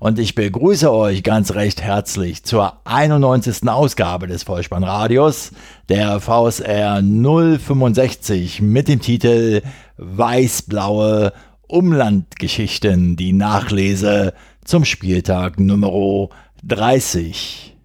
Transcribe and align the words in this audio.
und 0.00 0.18
ich 0.18 0.34
begrüße 0.34 0.90
euch 0.90 1.22
ganz 1.22 1.54
recht 1.54 1.82
herzlich 1.82 2.42
zur 2.42 2.80
91. 2.84 3.68
Ausgabe 3.68 4.26
des 4.26 4.42
Vollspannradios, 4.42 5.52
der 5.90 6.20
VSR 6.20 7.02
065 7.02 8.62
mit 8.62 8.88
dem 8.88 9.00
Titel 9.00 9.60
Weißblaue 9.98 11.34
Umlandgeschichten, 11.68 13.16
die 13.16 13.34
Nachlese 13.34 14.32
zum 14.64 14.86
Spieltag 14.86 15.60
Nummer 15.60 16.30
30. 16.64 17.76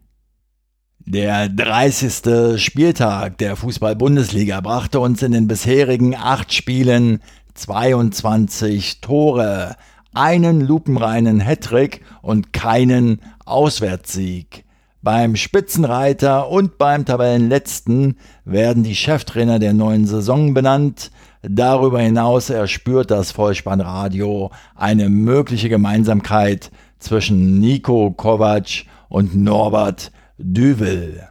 Der 1.00 1.50
30. 1.50 2.64
Spieltag 2.64 3.38
der 3.40 3.58
Fußball-Bundesliga 3.58 4.62
brachte 4.62 5.02
uns 5.02 5.22
in 5.22 5.34
den 5.34 5.50
bisherigen 5.50 6.16
acht 6.16 6.54
Spielen 6.54 7.20
22 7.56 9.02
Tore, 9.02 9.76
einen 10.16 10.62
lupenreinen 10.62 11.40
Hattrick 11.40 12.02
und 12.22 12.54
keinen 12.54 13.22
Auswärtssieg. 13.46 14.66
Beim 15.02 15.36
Spitzenreiter 15.36 16.50
und 16.50 16.80
beim 16.80 17.06
Tabellenletzten 17.06 18.18
werden 18.44 18.84
die 18.84 18.96
Cheftrainer 18.96 19.60
der 19.60 19.74
neuen 19.74 20.08
Saison 20.08 20.56
benannt. 20.56 21.12
Darüber 21.44 22.02
hinaus 22.02 22.50
erspürt 22.50 23.12
das 23.12 23.32
Vollspannradio 23.32 24.50
eine 24.74 25.10
mögliche 25.10 25.70
Gemeinsamkeit 25.70 26.72
zwischen 26.98 27.60
Nico 27.60 28.12
Kovac 28.12 28.86
und 29.10 29.36
Norbert 29.36 30.12
Düvel. 30.40 31.28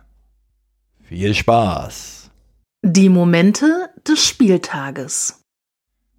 Viel 1.03 1.34
Spaß! 1.34 2.30
Die 2.83 3.08
Momente 3.08 3.67
des 4.06 4.25
Spieltages. 4.25 5.44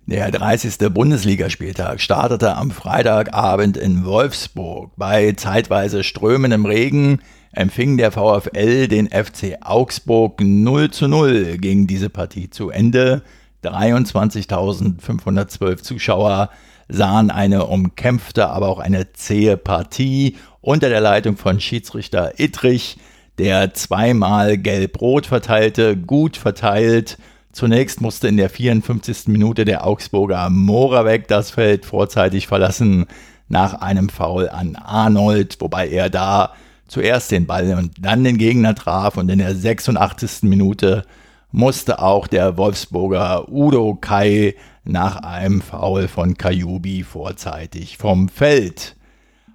Der 0.07 0.29
30. 0.29 0.93
Bundesligaspieltag 0.93 1.99
startete 1.99 2.55
am 2.55 2.69
Freitagabend 2.69 3.75
in 3.75 4.05
Wolfsburg. 4.05 4.91
Bei 4.97 5.31
zeitweise 5.31 6.03
strömendem 6.03 6.67
Regen 6.67 7.23
empfing 7.53 7.97
der 7.97 8.11
VfL 8.11 8.87
den 8.87 9.07
FC 9.07 9.57
Augsburg 9.61 10.41
0 10.41 10.91
zu 10.91 11.07
0 11.07 11.57
gegen 11.57 11.87
diese 11.87 12.11
Partie 12.11 12.51
zu 12.51 12.69
Ende. 12.69 13.23
23.512 13.63 15.81
Zuschauer 15.81 16.51
sahen 16.87 17.31
eine 17.31 17.65
umkämpfte, 17.65 18.49
aber 18.49 18.69
auch 18.69 18.77
eine 18.77 19.11
zähe 19.13 19.57
Partie 19.57 20.35
unter 20.61 20.89
der 20.89 21.01
Leitung 21.01 21.35
von 21.35 21.59
Schiedsrichter 21.59 22.39
Ittrich, 22.39 22.97
der 23.39 23.73
zweimal 23.73 24.59
gelb-rot 24.59 25.25
verteilte, 25.25 25.97
gut 25.97 26.37
verteilt 26.37 27.17
Zunächst 27.55 28.01
musste 28.01 28.27
in 28.27 28.35
der 28.35 28.49
54. 28.49 29.27
Minute 29.27 29.63
der 29.63 29.87
Augsburger 29.87 30.49
Moravec 30.49 31.29
das 31.29 31.51
Feld 31.51 31.85
vorzeitig 31.85 32.47
verlassen 32.47 33.05
nach 33.47 33.75
einem 33.75 34.09
Foul 34.09 34.49
an 34.49 34.75
Arnold, 34.75 35.55
wobei 35.61 35.87
er 35.87 36.09
da 36.09 36.51
zuerst 36.89 37.31
den 37.31 37.45
Ball 37.45 37.73
und 37.77 37.93
dann 37.97 38.25
den 38.25 38.37
Gegner 38.37 38.75
traf 38.75 39.15
und 39.15 39.29
in 39.29 39.39
der 39.39 39.55
86. 39.55 40.43
Minute 40.43 41.05
musste 41.53 41.99
auch 41.99 42.27
der 42.27 42.57
Wolfsburger 42.57 43.47
Udo 43.49 43.95
Kai 43.95 44.55
nach 44.83 45.15
einem 45.23 45.61
Foul 45.61 46.09
von 46.09 46.35
Kajubi 46.35 47.03
vorzeitig 47.03 47.97
vom 47.97 48.27
Feld. 48.27 48.97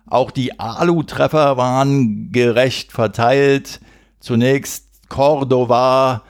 Auch 0.07 0.31
die 0.31 0.59
Alu-Treffer 0.59 1.59
waren 1.59 2.33
gerecht 2.33 2.93
verteilt. 2.93 3.79
Zunächst 4.21 4.87
Cordova 5.11 6.23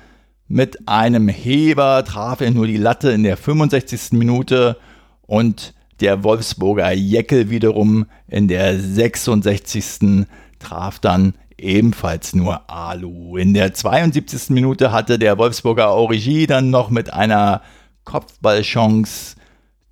mit 0.51 0.89
einem 0.89 1.29
Heber 1.29 2.05
traf 2.05 2.41
er 2.41 2.51
nur 2.51 2.67
die 2.67 2.77
Latte 2.77 3.13
in 3.13 3.23
der 3.23 3.37
65. 3.37 4.19
Minute 4.19 4.77
und 5.23 5.75
der 6.01 6.25
Wolfsburger 6.25 6.91
Jeckel 6.91 7.51
wiederum 7.51 8.07
in 8.27 8.49
der 8.49 8.77
66. 8.77 10.27
traf 10.59 10.99
dann 10.99 11.35
ebenfalls 11.57 12.35
nur 12.35 12.69
Alu. 12.69 13.37
In 13.37 13.55
der 13.55 13.75
72. 13.75 14.51
Minute 14.51 14.91
hatte 14.91 15.21
der 15.21 15.39
Wolfsburger 15.39 15.93
Origi 15.93 16.49
dann 16.49 16.71
noch 16.71 16.91
mit 16.91 17.13
einer 17.13 17.63
Kopfballchance 18.03 19.37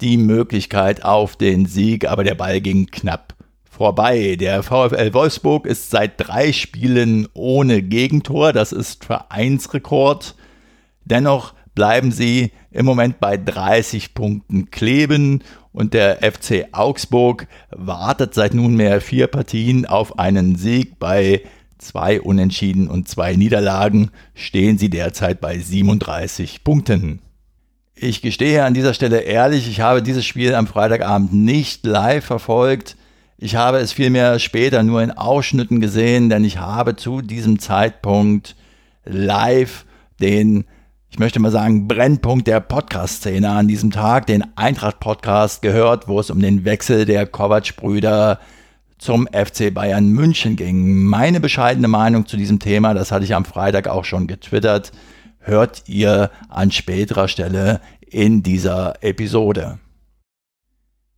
die 0.01 0.17
Möglichkeit 0.17 1.05
auf 1.05 1.37
den 1.37 1.67
Sieg, 1.67 2.09
aber 2.09 2.25
der 2.25 2.35
Ball 2.35 2.61
ging 2.61 2.87
knapp 2.87 3.37
vorbei. 3.71 4.35
Der 4.35 4.65
VfL 4.65 5.15
Wolfsburg 5.15 5.67
ist 5.67 5.91
seit 5.91 6.15
drei 6.17 6.53
Spielen 6.53 7.29
ohne 7.33 7.81
Gegentor. 7.81 8.53
Das 8.53 8.73
ist 8.73 9.05
Vereinsrekord. 9.05 10.35
Dennoch 11.11 11.55
bleiben 11.75 12.13
sie 12.13 12.51
im 12.71 12.85
Moment 12.85 13.19
bei 13.19 13.37
30 13.37 14.13
Punkten 14.15 14.71
kleben 14.71 15.43
und 15.73 15.95
der 15.95 16.19
FC 16.21 16.67
Augsburg 16.73 17.47
wartet 17.71 18.35
seit 18.35 18.53
nunmehr 18.53 19.01
vier 19.01 19.27
Partien 19.27 19.87
auf 19.87 20.19
einen 20.19 20.57
Sieg. 20.57 20.99
Bei 20.99 21.43
zwei 21.79 22.21
Unentschieden 22.21 22.89
und 22.89 23.09
zwei 23.09 23.37
Niederlagen 23.37 24.11
stehen 24.35 24.77
sie 24.77 24.91
derzeit 24.91 25.41
bei 25.41 25.59
37 25.59 26.63
Punkten. 26.63 27.21
Ich 27.95 28.23
gestehe 28.23 28.65
an 28.65 28.75
dieser 28.75 28.95
Stelle 28.95 29.21
ehrlich, 29.21 29.69
ich 29.69 29.81
habe 29.81 30.03
dieses 30.03 30.27
Spiel 30.27 30.55
am 30.55 30.67
Freitagabend 30.67 31.33
nicht 31.33 31.87
live 31.87 32.25
verfolgt. 32.25 32.97
Ich 33.39 33.57
habe 33.57 33.79
es 33.79 33.93
vielmehr 33.93 34.39
später 34.41 34.83
nur 34.83 35.03
in 35.03 35.13
Ausschnitten 35.13 35.81
gesehen, 35.81 36.29
denn 36.29 36.45
ich 36.45 36.59
habe 36.59 36.97
zu 36.97 37.23
diesem 37.23 37.59
Zeitpunkt 37.59 38.57
live 39.05 39.87
den 40.21 40.65
ich 41.11 41.19
möchte 41.19 41.41
mal 41.41 41.51
sagen, 41.51 41.89
Brennpunkt 41.89 42.47
der 42.47 42.61
Podcast-Szene 42.61 43.51
an 43.51 43.67
diesem 43.67 43.91
Tag, 43.91 44.27
den 44.27 44.45
Eintracht-Podcast 44.57 45.63
gehört, 45.63 46.07
wo 46.07 46.21
es 46.21 46.31
um 46.31 46.41
den 46.41 46.65
Wechsel 46.65 47.07
der 47.07 47.27
Kovac-Brüder 47.27 48.39
zum 48.99 49.27
FC 49.29 49.73
Bayern 49.73 50.11
München 50.11 50.57
ging. 50.57 51.05
Meine 51.05 51.41
bescheidene 51.41 51.89
Meinung 51.89 52.27
zu 52.27 52.37
diesem 52.37 52.59
Thema, 52.59 52.95
das 52.95 53.11
hatte 53.11 53.25
ich 53.25 53.35
am 53.35 53.45
Freitag 53.45 53.89
auch 53.89 54.05
schon 54.05 54.27
getwittert, 54.27 54.93
hört 55.39 55.85
ihr 55.87 56.31
an 56.49 56.71
späterer 56.71 57.29
Stelle 57.29 57.81
in 58.01 58.43
dieser 58.43 59.03
Episode. 59.03 59.79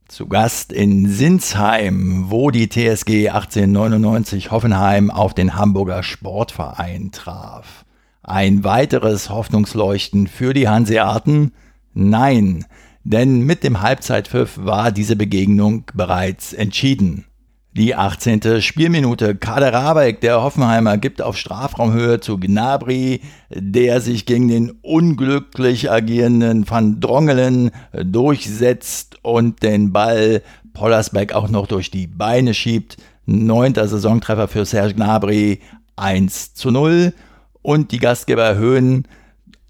Zu 0.07 0.29
Gast 0.29 0.73
in 0.73 1.09
Sinsheim, 1.09 2.27
wo 2.29 2.51
die 2.51 2.69
TSG 2.69 3.29
1899 3.29 4.51
Hoffenheim 4.51 5.11
auf 5.11 5.35
den 5.35 5.57
Hamburger 5.57 6.03
Sportverein 6.03 7.11
traf. 7.13 7.85
Ein 8.23 8.65
weiteres 8.65 9.31
Hoffnungsleuchten 9.31 10.27
für 10.27 10.53
die 10.53 10.69
Hanseaten? 10.69 11.53
Nein, 11.95 12.67
denn 13.03 13.41
mit 13.41 13.65
dem 13.65 13.81
Halbzeitpfiff 13.81 14.59
war 14.63 14.93
diese 14.93 15.17
Begegnung 15.17 15.85
bereits 15.95 16.53
entschieden. 16.53 17.25
Die 17.73 17.95
18. 17.95 18.61
Spielminute. 18.61 19.37
Kader 19.37 19.73
Rabeck, 19.73 20.21
der 20.21 20.43
Hoffenheimer, 20.43 20.99
gibt 20.99 21.23
auf 21.23 21.37
Strafraumhöhe 21.37 22.21
zu 22.21 22.39
Gnabry, 22.39 23.21
der 23.55 24.01
sich 24.01 24.27
gegen 24.27 24.49
den 24.49 24.73
unglücklich 24.83 25.91
agierenden 25.91 26.69
Van 26.69 27.01
Drongelen 27.01 27.71
durchsetzt 27.93 29.19
und 29.23 29.63
den 29.63 29.93
Ball 29.93 30.43
Pollersbeck 30.75 31.33
auch 31.33 31.49
noch 31.49 31.69
durch 31.69 31.91
die 31.91 32.09
Beine 32.09 32.55
schiebt. 32.55 32.97
Neunter 33.25 33.87
Saisontreffer 33.87 34.49
für 34.49 34.65
Serge 34.65 34.95
Gnabry 34.95 35.61
1 35.97 36.55
zu 36.55 36.71
0 36.73 37.15
und 37.63 37.93
die 37.93 37.99
Gastgeber 37.99 38.45
erhöhen 38.45 39.07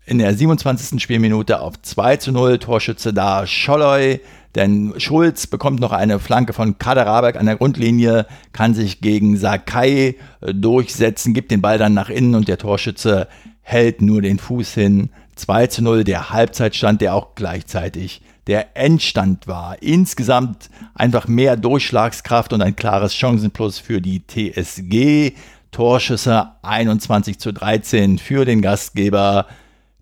in 0.07 0.19
der 0.19 0.35
27. 0.35 1.01
Spielminute 1.01 1.61
auf 1.61 1.81
2 1.81 2.17
zu 2.17 2.33
0. 2.33 2.59
Torschütze 2.59 3.13
da 3.13 3.47
Scholloy, 3.47 4.21
denn 4.55 4.95
Schulz 4.99 5.47
bekommt 5.47 5.81
noch 5.81 5.93
eine 5.93 6.19
Flanke 6.19 6.53
von 6.53 6.79
Kaderabek 6.79 7.37
an 7.37 7.47
der 7.47 7.57
Grundlinie, 7.57 8.27
kann 8.53 8.75
sich 8.75 9.01
gegen 9.01 9.37
Sakai 9.37 10.17
durchsetzen, 10.41 11.35
gibt 11.35 11.53
den 11.53 11.63
Ball 11.63 11.79
dann 11.79 11.95
nach 11.95 12.11
innen 12.11 12.35
und 12.35 12.49
der 12.49 12.59
Torschütze 12.59 13.29
hält 13.63 14.03
nur 14.03 14.21
den 14.23 14.39
Fuß 14.39 14.75
hin. 14.75 15.11
2 15.37 15.69
zu 15.69 15.83
0 15.83 16.05
der 16.05 16.31
Halbzeitstand, 16.31 17.01
der 17.01 17.15
auch 17.15 17.35
gleichzeitig 17.35 18.21
der 18.47 18.77
Endstand 18.77 19.47
war. 19.47 19.81
Insgesamt 19.81 20.71
einfach 20.95 21.29
mehr 21.29 21.57
Durchschlagskraft 21.57 22.53
und 22.53 22.63
ein 22.63 22.75
klares 22.75 23.15
Chancenplus 23.15 23.79
für 23.79 24.01
die 24.01 24.27
TSG. 24.27 25.35
Torschüsse 25.71 26.53
21 26.63 27.39
zu 27.39 27.53
13 27.53 28.19
für 28.19 28.45
den 28.45 28.63
Gastgeber. 28.63 29.47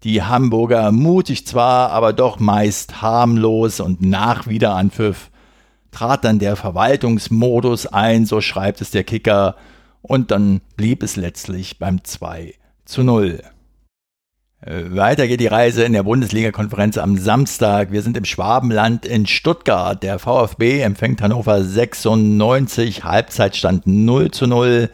Die 0.05 0.23
Hamburger 0.23 0.93
mutig 0.93 1.47
zwar, 1.47 1.91
aber 1.91 2.13
doch 2.13 2.39
meist 2.39 3.03
harmlos 3.03 3.81
und 3.81 4.01
nach 4.01 4.47
Wiederanpfiff 4.47 5.31
trat 5.91 6.25
dann 6.25 6.39
der 6.39 6.57
Verwaltungsmodus 6.57 7.87
ein, 7.87 8.27
so 8.27 8.41
schreibt 8.41 8.81
es 8.81 8.91
der 8.91 9.05
Kicker, 9.05 9.57
und 10.03 10.31
dann 10.31 10.61
blieb 10.77 11.03
es 11.03 11.17
letztlich 11.17 11.79
beim 11.79 12.05
2 12.05 12.55
zu 12.85 13.03
0. 13.03 13.43
Weiter 14.61 15.29
geht 15.29 15.39
die 15.41 15.47
Reise 15.47 15.85
in 15.85 15.93
der 15.93 16.03
Bundesliga-Konferenz 16.03 16.99
am 16.99 17.17
Samstag. 17.17 17.93
Wir 17.93 18.03
sind 18.03 18.17
im 18.17 18.25
Schwabenland 18.25 19.07
in 19.07 19.27
Stuttgart. 19.27 20.03
Der 20.03 20.19
VfB 20.19 20.81
empfängt 20.81 21.23
Hannover 21.23 21.63
96, 21.63 23.05
Halbzeitstand 23.05 23.87
0 23.87 24.33
zu 24.33 24.49
0, 24.49 24.91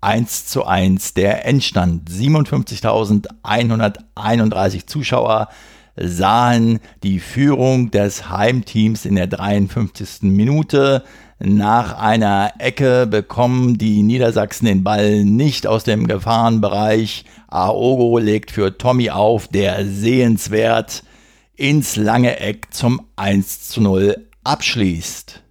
1 0.00 0.46
zu 0.46 0.64
1. 0.64 1.14
Der 1.14 1.44
Endstand 1.46 2.08
57.131 2.10 4.86
Zuschauer 4.86 5.48
sahen 5.96 6.80
die 7.02 7.18
Führung 7.20 7.90
des 7.90 8.30
Heimteams 8.30 9.04
in 9.04 9.16
der 9.16 9.26
53. 9.26 10.22
Minute. 10.22 11.02
Nach 11.38 11.98
einer 11.98 12.52
Ecke 12.58 13.06
bekommen 13.06 13.76
die 13.78 14.02
Niedersachsen 14.02 14.66
den 14.66 14.84
Ball 14.84 15.24
nicht 15.24 15.66
aus 15.66 15.84
dem 15.84 16.06
Gefahrenbereich. 16.06 17.24
Aogo 17.48 18.18
legt 18.18 18.50
für 18.50 18.76
Tommy 18.78 19.10
auf, 19.10 19.48
der 19.48 19.86
sehenswert 19.86 21.02
ins 21.54 21.96
lange 21.96 22.38
Eck 22.38 22.68
zum 22.70 23.00
1 23.16 23.68
zu 23.68 23.80
0 23.80 24.28
abschließt. 24.44 25.42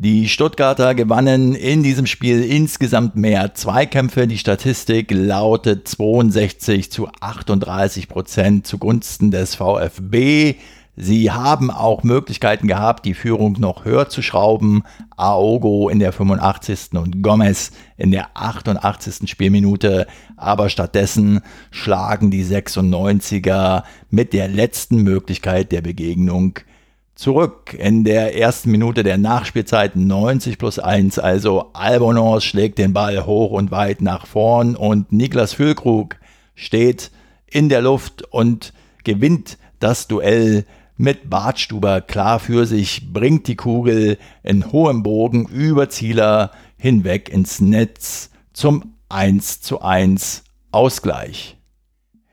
Die 0.00 0.28
Stuttgarter 0.28 0.94
gewannen 0.94 1.56
in 1.56 1.82
diesem 1.82 2.06
Spiel 2.06 2.44
insgesamt 2.44 3.16
mehr 3.16 3.54
Zweikämpfe. 3.54 4.28
Die 4.28 4.38
Statistik 4.38 5.10
lautet 5.10 5.88
62 5.88 6.92
zu 6.92 7.08
38 7.18 8.08
Prozent 8.08 8.64
zugunsten 8.64 9.32
des 9.32 9.56
VfB. 9.56 10.54
Sie 10.94 11.32
haben 11.32 11.72
auch 11.72 12.04
Möglichkeiten 12.04 12.68
gehabt, 12.68 13.06
die 13.06 13.14
Führung 13.14 13.56
noch 13.58 13.84
höher 13.84 14.08
zu 14.08 14.22
schrauben. 14.22 14.84
Aogo 15.16 15.88
in 15.88 15.98
der 15.98 16.12
85. 16.12 16.92
und 16.92 17.20
Gomez 17.20 17.72
in 17.96 18.12
der 18.12 18.28
88. 18.34 19.28
Spielminute. 19.28 20.06
Aber 20.36 20.68
stattdessen 20.68 21.40
schlagen 21.72 22.30
die 22.30 22.44
96er 22.44 23.82
mit 24.10 24.32
der 24.32 24.46
letzten 24.46 25.02
Möglichkeit 25.02 25.72
der 25.72 25.80
Begegnung 25.80 26.60
zurück. 27.18 27.74
In 27.74 28.04
der 28.04 28.36
ersten 28.36 28.70
Minute 28.70 29.02
der 29.02 29.18
Nachspielzeit 29.18 29.96
90 29.96 30.56
plus 30.56 30.78
1. 30.78 31.18
Also 31.18 31.70
Albonos 31.72 32.44
schlägt 32.44 32.78
den 32.78 32.92
Ball 32.92 33.26
hoch 33.26 33.50
und 33.50 33.72
weit 33.72 34.00
nach 34.00 34.24
vorn 34.24 34.76
und 34.76 35.12
Niklas 35.12 35.52
Füllkrug 35.52 36.16
steht 36.54 37.10
in 37.50 37.68
der 37.68 37.82
Luft 37.82 38.22
und 38.32 38.72
gewinnt 39.02 39.58
das 39.80 40.06
Duell 40.06 40.64
mit 40.96 41.28
Bartstuber 41.28 42.00
klar 42.00 42.38
für 42.38 42.66
sich, 42.66 43.12
bringt 43.12 43.48
die 43.48 43.56
Kugel 43.56 44.16
in 44.44 44.70
hohem 44.70 45.02
Bogen 45.02 45.46
über 45.46 45.88
Zieler 45.88 46.52
hinweg 46.76 47.28
ins 47.28 47.60
Netz 47.60 48.30
zum 48.52 48.94
1 49.08 49.60
zu 49.60 49.80
1 49.80 50.44
Ausgleich. 50.70 51.57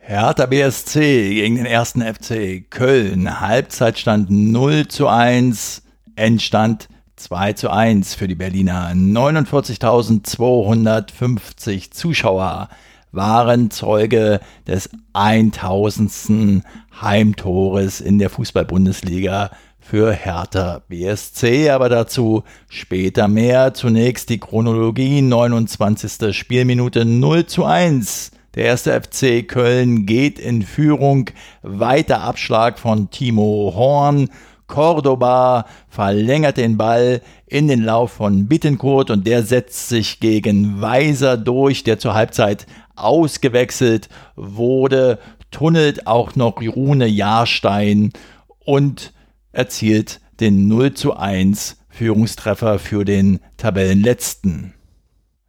Hertha 0.07 0.45
BSC 0.45 1.33
gegen 1.33 1.55
den 1.55 1.65
ersten 1.65 2.03
FC 2.03 2.63
Köln. 2.69 3.39
Halbzeitstand 3.39 4.29
0 4.29 4.87
zu 4.87 5.07
1, 5.07 5.81
Endstand 6.15 6.89
2 7.15 7.53
zu 7.53 7.71
1 7.71 8.13
für 8.13 8.27
die 8.27 8.35
Berliner. 8.35 8.91
49.250 8.91 11.89
Zuschauer 11.89 12.69
waren 13.11 13.71
Zeuge 13.71 14.41
des 14.67 14.91
1000. 15.13 16.61
Heimtores 17.01 17.99
in 17.99 18.19
der 18.19 18.29
Fußball-Bundesliga 18.29 19.49
für 19.79 20.13
Hertha 20.13 20.83
BSC, 20.87 21.71
aber 21.71 21.89
dazu 21.89 22.43
später 22.69 23.27
mehr. 23.27 23.73
Zunächst 23.73 24.29
die 24.29 24.39
Chronologie, 24.39 25.23
29. 25.23 26.37
Spielminute 26.37 27.05
0 27.05 27.47
zu 27.47 27.65
1. 27.65 28.33
Der 28.55 28.63
erste 28.63 29.01
FC 29.01 29.45
Köln 29.45 30.05
geht 30.05 30.39
in 30.39 30.61
Führung. 30.61 31.29
Weiter 31.61 32.21
Abschlag 32.21 32.79
von 32.79 33.09
Timo 33.09 33.73
Horn. 33.75 34.29
Cordoba 34.67 35.65
verlängert 35.89 36.55
den 36.55 36.77
Ball 36.77 37.21
in 37.45 37.67
den 37.67 37.83
Lauf 37.83 38.13
von 38.13 38.47
Bittencourt 38.47 39.11
und 39.11 39.27
der 39.27 39.43
setzt 39.43 39.89
sich 39.89 40.21
gegen 40.21 40.81
Weiser 40.81 41.35
durch, 41.35 41.83
der 41.83 41.99
zur 41.99 42.13
Halbzeit 42.13 42.65
ausgewechselt 42.95 44.07
wurde, 44.37 45.19
tunnelt 45.51 46.07
auch 46.07 46.35
noch 46.37 46.61
Rune 46.61 47.07
Jahrstein 47.07 48.13
und 48.59 49.11
erzielt 49.51 50.21
den 50.39 50.69
0 50.69 50.93
zu 50.93 51.17
1 51.17 51.77
Führungstreffer 51.89 52.79
für 52.79 53.03
den 53.03 53.41
Tabellenletzten. 53.57 54.74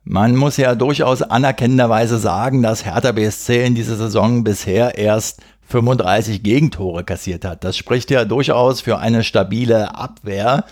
Man 0.09 0.37
muss 0.37 0.57
ja 0.57 0.77
durchaus 0.77 1.21
anerkennenderweise 1.21 2.19
sagen, 2.19 2.63
dass 2.63 2.85
Hertha 2.85 3.11
BSC 3.11 3.65
in 3.65 3.75
dieser 3.75 3.97
Saison 3.97 4.45
bisher 4.45 4.97
erst 4.97 5.43
35 5.67 6.45
Gegentore 6.45 7.03
kassiert 7.03 7.45
hat. 7.45 7.65
Das 7.65 7.77
spricht 7.77 8.13
ja 8.13 8.25
durchaus 8.25 8.81
für 8.81 8.99
eine 8.99 9.25
stabile 9.25 9.97
Abwehr. 9.97 10.65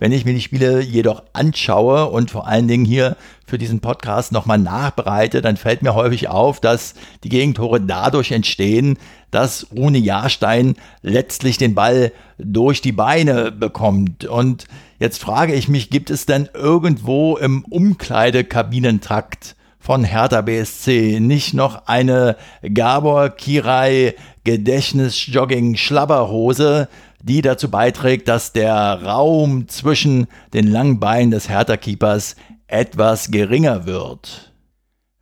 Wenn 0.00 0.10
ich 0.10 0.24
mir 0.24 0.34
die 0.34 0.40
Spiele 0.40 0.80
jedoch 0.80 1.22
anschaue 1.34 2.06
und 2.06 2.32
vor 2.32 2.48
allen 2.48 2.66
Dingen 2.66 2.84
hier 2.84 3.16
für 3.46 3.58
diesen 3.58 3.78
Podcast 3.78 4.32
nochmal 4.32 4.58
nachbereite, 4.58 5.40
dann 5.40 5.56
fällt 5.56 5.82
mir 5.82 5.94
häufig 5.94 6.28
auf, 6.28 6.58
dass 6.58 6.94
die 7.22 7.28
Gegentore 7.28 7.80
dadurch 7.80 8.32
entstehen, 8.32 8.98
dass 9.30 9.68
Rune 9.70 9.98
Jahrstein 9.98 10.74
letztlich 11.02 11.58
den 11.58 11.76
Ball 11.76 12.10
durch 12.38 12.82
die 12.82 12.90
Beine 12.90 13.52
bekommt. 13.52 14.24
Und 14.24 14.66
jetzt 15.00 15.20
frage 15.20 15.54
ich 15.54 15.68
mich, 15.68 15.90
gibt 15.90 16.10
es 16.10 16.26
denn 16.26 16.48
irgendwo 16.54 17.36
im 17.36 17.64
Umkleidekabinentrakt 17.64 19.56
von 19.80 20.04
Hertha 20.04 20.42
BSC 20.42 21.18
nicht 21.20 21.54
noch 21.54 21.86
eine 21.86 22.36
Gabor 22.72 23.30
Kirai 23.30 24.14
Gedächtnisjogging 24.44 25.76
Schlabberhose, 25.76 26.88
die 27.22 27.42
dazu 27.42 27.70
beiträgt, 27.70 28.28
dass 28.28 28.52
der 28.52 29.02
Raum 29.02 29.68
zwischen 29.68 30.28
den 30.52 30.66
langen 30.66 31.00
Beinen 31.00 31.30
des 31.30 31.48
Hertha-Keepers 31.48 32.36
etwas 32.66 33.30
geringer 33.30 33.86
wird. 33.86 34.49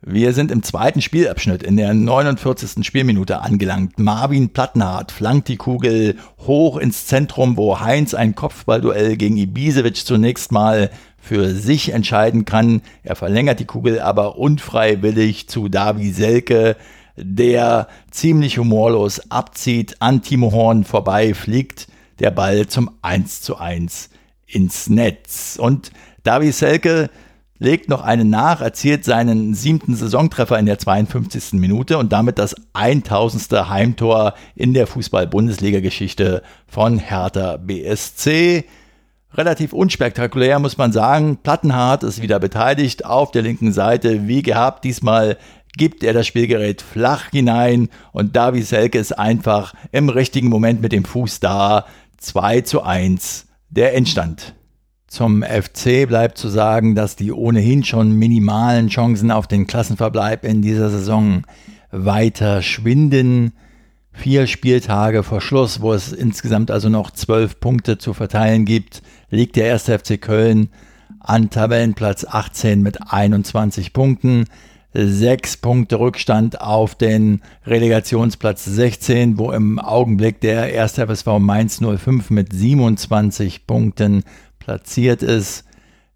Wir 0.01 0.31
sind 0.31 0.49
im 0.49 0.63
zweiten 0.63 1.01
Spielabschnitt 1.01 1.61
in 1.61 1.75
der 1.75 1.93
49. 1.93 2.85
Spielminute 2.85 3.41
angelangt. 3.41 3.99
Marvin 3.99 4.49
Plattenhardt 4.49 5.11
flankt 5.11 5.49
die 5.49 5.57
Kugel 5.57 6.15
hoch 6.37 6.77
ins 6.77 7.05
Zentrum, 7.05 7.57
wo 7.57 7.81
Heinz 7.81 8.13
ein 8.13 8.33
Kopfballduell 8.33 9.17
gegen 9.17 9.35
Ibisevic 9.35 9.97
zunächst 9.97 10.53
mal 10.53 10.89
für 11.17 11.53
sich 11.53 11.91
entscheiden 11.91 12.45
kann. 12.45 12.81
Er 13.03 13.17
verlängert 13.17 13.59
die 13.59 13.65
Kugel 13.65 13.99
aber 13.99 14.37
unfreiwillig 14.37 15.49
zu 15.49 15.67
Davi 15.67 16.11
Selke, 16.11 16.77
der 17.17 17.89
ziemlich 18.09 18.57
humorlos 18.57 19.29
abzieht, 19.29 19.97
an 19.99 20.21
Timo 20.21 20.53
Horn 20.53 20.85
vorbei 20.85 21.33
fliegt 21.33 21.87
der 22.19 22.31
Ball 22.31 22.67
zum 22.67 22.89
1 23.01 23.41
zu 23.41 23.57
1 23.57 24.09
ins 24.45 24.89
Netz. 24.89 25.57
Und 25.59 25.91
Davi 26.23 26.53
Selke 26.53 27.09
legt 27.59 27.89
noch 27.89 28.01
einen 28.01 28.29
nach, 28.29 28.61
erzielt 28.61 29.03
seinen 29.03 29.53
siebten 29.53 29.95
Saisontreffer 29.95 30.57
in 30.57 30.65
der 30.65 30.79
52. 30.79 31.53
Minute 31.53 31.97
und 31.97 32.11
damit 32.11 32.39
das 32.39 32.55
1000. 32.73 33.69
Heimtor 33.69 34.33
in 34.55 34.73
der 34.73 34.87
Fußball-Bundesliga-Geschichte 34.87 36.41
von 36.67 36.97
Hertha 36.97 37.57
BSC. 37.57 38.63
Relativ 39.33 39.73
unspektakulär, 39.73 40.57
muss 40.59 40.77
man 40.77 40.91
sagen. 40.91 41.37
Plattenhardt 41.43 42.03
ist 42.03 42.21
wieder 42.21 42.39
beteiligt 42.39 43.05
auf 43.05 43.31
der 43.31 43.43
linken 43.43 43.73
Seite, 43.73 44.27
wie 44.27 44.41
gehabt. 44.41 44.85
Diesmal 44.85 45.37
gibt 45.77 46.03
er 46.03 46.13
das 46.13 46.25
Spielgerät 46.25 46.81
flach 46.81 47.29
hinein 47.29 47.89
und 48.11 48.35
Davi 48.35 48.63
Selke 48.63 48.97
ist 48.97 49.11
einfach 49.11 49.73
im 49.91 50.09
richtigen 50.09 50.49
Moment 50.49 50.81
mit 50.81 50.91
dem 50.91 51.05
Fuß 51.05 51.41
da. 51.41 51.85
2 52.17 52.61
zu 52.61 52.83
1 52.83 53.47
der 53.69 53.95
Endstand. 53.95 54.55
Zum 55.09 55.41
FC 55.41 56.07
bleibt 56.07 56.37
zu 56.37 56.49
sagen, 56.49 56.93
dass 56.93 57.15
die 57.15 57.31
ohnehin 57.31 57.83
schon 57.83 58.11
minimalen 58.11 58.89
Chancen 58.89 59.31
auf 59.31 59.47
den 59.47 59.65
Klassenverbleib 59.65 60.45
in 60.45 60.61
dieser 60.61 60.91
Saison 60.91 61.41
weiter 61.91 62.61
schwinden. 62.61 63.53
Vier 64.11 64.45
Spieltage 64.45 65.23
vor 65.23 65.41
Schluss, 65.41 65.81
wo 65.81 65.93
es 65.93 66.13
insgesamt 66.13 66.69
also 66.69 66.89
noch 66.89 67.09
zwölf 67.09 67.59
Punkte 67.59 67.97
zu 67.97 68.13
verteilen 68.13 68.65
gibt, 68.65 69.01
liegt 69.31 69.55
der 69.55 69.65
erste 69.65 69.97
FC 69.97 70.21
Köln 70.21 70.69
an 71.19 71.49
Tabellenplatz 71.49 72.25
18 72.25 72.83
mit 72.83 73.11
21 73.11 73.93
Punkten 73.93 74.45
sechs 74.93 75.57
Punkte 75.57 75.99
Rückstand 75.99 76.61
auf 76.61 76.95
den 76.95 77.41
Relegationsplatz 77.65 78.65
16, 78.65 79.37
wo 79.37 79.51
im 79.51 79.79
Augenblick 79.79 80.41
der 80.41 80.73
erste 80.73 81.05
FSV 81.05 81.39
Mainz 81.39 81.79
05 81.79 82.31
mit 82.31 82.53
27 82.53 83.67
Punkten 83.67 84.23
platziert 84.69 85.23
ist. 85.23 85.63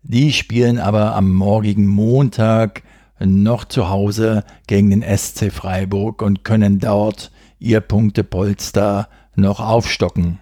Die 0.03 0.31
spielen 0.31 0.77
aber 0.77 1.15
am 1.15 1.33
morgigen 1.33 1.87
Montag 1.87 2.83
noch 3.19 3.65
zu 3.65 3.89
Hause 3.89 4.43
gegen 4.67 4.91
den 4.91 5.01
SC 5.01 5.51
Freiburg 5.51 6.21
und 6.21 6.43
können 6.43 6.77
dort 6.77 7.31
ihr 7.57 7.79
Punktepolster 7.79 9.09
noch 9.35 9.59
aufstocken. 9.59 10.37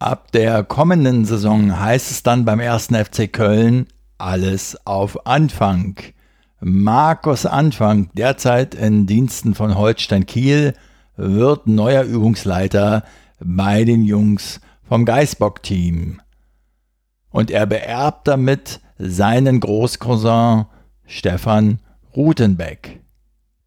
Ab 0.00 0.32
der 0.32 0.64
kommenden 0.64 1.24
Saison 1.24 1.78
heißt 1.78 2.10
es 2.10 2.24
dann 2.24 2.44
beim 2.44 2.58
ersten 2.58 2.96
FC 2.96 3.32
Köln 3.32 3.86
alles 4.18 4.84
auf 4.84 5.24
Anfang. 5.24 5.98
Markus 6.58 7.46
Anfang, 7.46 8.10
derzeit 8.14 8.74
in 8.74 9.06
Diensten 9.06 9.54
von 9.54 9.76
Holstein 9.78 10.26
Kiel, 10.26 10.74
wird 11.16 11.68
neuer 11.68 12.02
Übungsleiter 12.02 13.04
bei 13.38 13.84
den 13.84 14.02
Jungs 14.02 14.60
vom 14.88 15.04
Geißbock-Team. 15.04 16.20
Und 17.30 17.50
er 17.50 17.66
beerbt 17.66 18.26
damit 18.28 18.80
seinen 18.98 19.60
Großcousin 19.60 20.66
Stefan 21.06 21.78
Rutenbeck. 22.14 23.00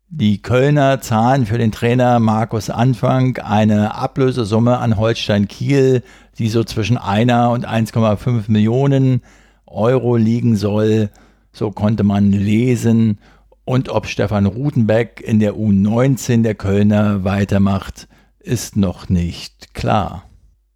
Die 0.09 0.41
Kölner 0.41 1.01
zahlen 1.01 1.47
für 1.47 1.57
den 1.57 1.71
Trainer 1.71 2.19
Markus 2.19 2.69
Anfang 2.69 3.37
eine 3.37 3.95
Ablösesumme 3.95 4.77
an 4.77 4.97
Holstein 4.97 5.47
Kiel, 5.47 6.03
die 6.37 6.49
so 6.49 6.63
zwischen 6.63 6.97
einer 6.97 7.49
und 7.49 7.67
1,5 7.67 8.43
Millionen 8.51 9.21
Euro 9.65 10.15
liegen 10.15 10.55
soll. 10.55 11.09
So 11.51 11.71
konnte 11.71 12.03
man 12.03 12.31
lesen. 12.31 13.17
Und 13.65 13.89
ob 13.89 14.05
Stefan 14.05 14.45
Rutenbeck 14.45 15.19
in 15.19 15.39
der 15.39 15.55
U19 15.55 16.43
der 16.43 16.55
Kölner 16.55 17.23
weitermacht, 17.23 18.07
ist 18.39 18.75
noch 18.75 19.09
nicht 19.09 19.73
klar. 19.73 20.25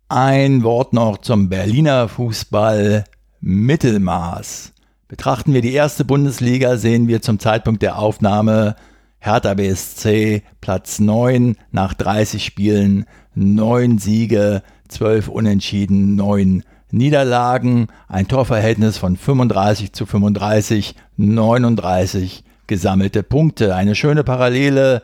Ein 0.09 0.63
Wort 0.63 0.93
noch 0.93 1.17
zum 1.17 1.49
Berliner 1.49 2.07
Fußball 2.07 3.03
Mittelmaß. 3.41 4.71
Betrachten 5.09 5.53
wir 5.53 5.59
die 5.61 5.73
erste 5.73 6.05
Bundesliga, 6.05 6.77
sehen 6.77 7.09
wir 7.09 7.21
zum 7.21 7.39
Zeitpunkt 7.39 7.81
der 7.81 7.97
Aufnahme 7.99 8.77
Hertha 9.19 9.53
BSC 9.53 10.43
Platz 10.61 10.99
9 10.99 11.57
nach 11.71 11.93
30 11.93 12.45
Spielen, 12.45 13.05
9 13.35 13.97
Siege, 13.97 14.63
12 14.87 15.27
Unentschieden, 15.27 16.15
9 16.15 16.63
Niederlagen, 16.89 17.87
ein 18.07 18.29
Torverhältnis 18.29 18.97
von 18.97 19.17
35 19.17 19.91
zu 19.91 20.05
35, 20.05 20.95
39 21.17 22.45
gesammelte 22.65 23.23
Punkte. 23.23 23.75
Eine 23.75 23.93
schöne 23.93 24.23
Parallele 24.23 25.01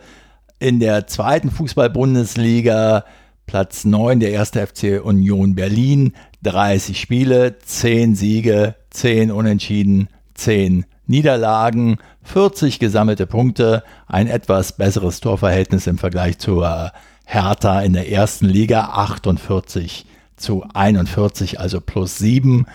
in 0.60 0.80
der 0.80 1.08
zweiten 1.08 1.52
Fußball-Bundesliga. 1.52 3.04
Platz 3.46 3.86
9 3.86 4.20
der 4.20 4.32
erste 4.32 4.66
FC 4.66 5.02
Union 5.04 5.56
Berlin, 5.56 6.14
30 6.44 7.00
Spiele, 7.00 7.60
10 7.60 8.16
Siege, 8.16 8.76
10 8.90 9.32
Unentschieden, 9.32 10.08
10 10.34 10.86
Niederlagen, 11.06 11.98
40 12.24 12.80
gesammelte 12.80 13.28
Punkte, 13.28 13.84
ein 14.08 14.28
etwas 14.28 14.78
besseres 14.78 15.20
Torverhältnis 15.20 15.88
im 15.88 15.98
Vergleich 15.98 16.38
zur 16.40 16.92
Hertha 17.26 17.82
in 17.82 17.94
der 17.94 18.10
ersten 18.10 18.46
Liga, 18.46 18.90
48 18.94 20.06
zu 20.38 20.66
41, 20.74 21.60
also 21.60 21.82
plus 21.82 22.18
7. 22.18 22.66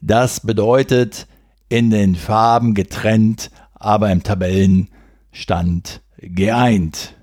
Das 0.00 0.40
bedeutet 0.40 1.26
in 1.68 1.90
den 1.90 2.14
Farben 2.14 2.74
getrennt, 2.74 3.50
aber 3.74 4.10
im 4.10 4.22
Tabellenstand 4.22 6.00
geeint. 6.18 7.14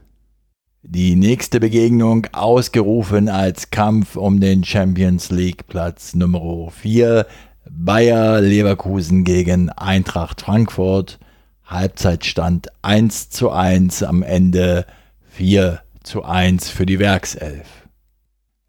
Die 0.94 1.16
nächste 1.16 1.62
Begegnung 1.62 2.28
ausgerufen 2.34 3.30
als 3.30 3.70
Kampf 3.70 4.18
um 4.18 4.42
den 4.42 4.66
Champions 4.66 5.30
League 5.30 5.68
Platz 5.68 6.14
Nummer 6.16 6.70
4. 6.70 7.26
Bayer 7.70 8.42
Leverkusen 8.42 9.24
gegen 9.24 9.70
Eintracht 9.70 10.42
Frankfurt. 10.42 11.18
Halbzeitstand 11.66 12.68
1 12.82 13.30
zu 13.30 13.52
1, 13.52 14.04
am 14.04 14.22
Ende 14.22 14.86
4 15.30 15.80
zu 16.04 16.26
1 16.26 16.68
für 16.70 16.86
die 16.86 17.00
Werkself. 17.00 17.81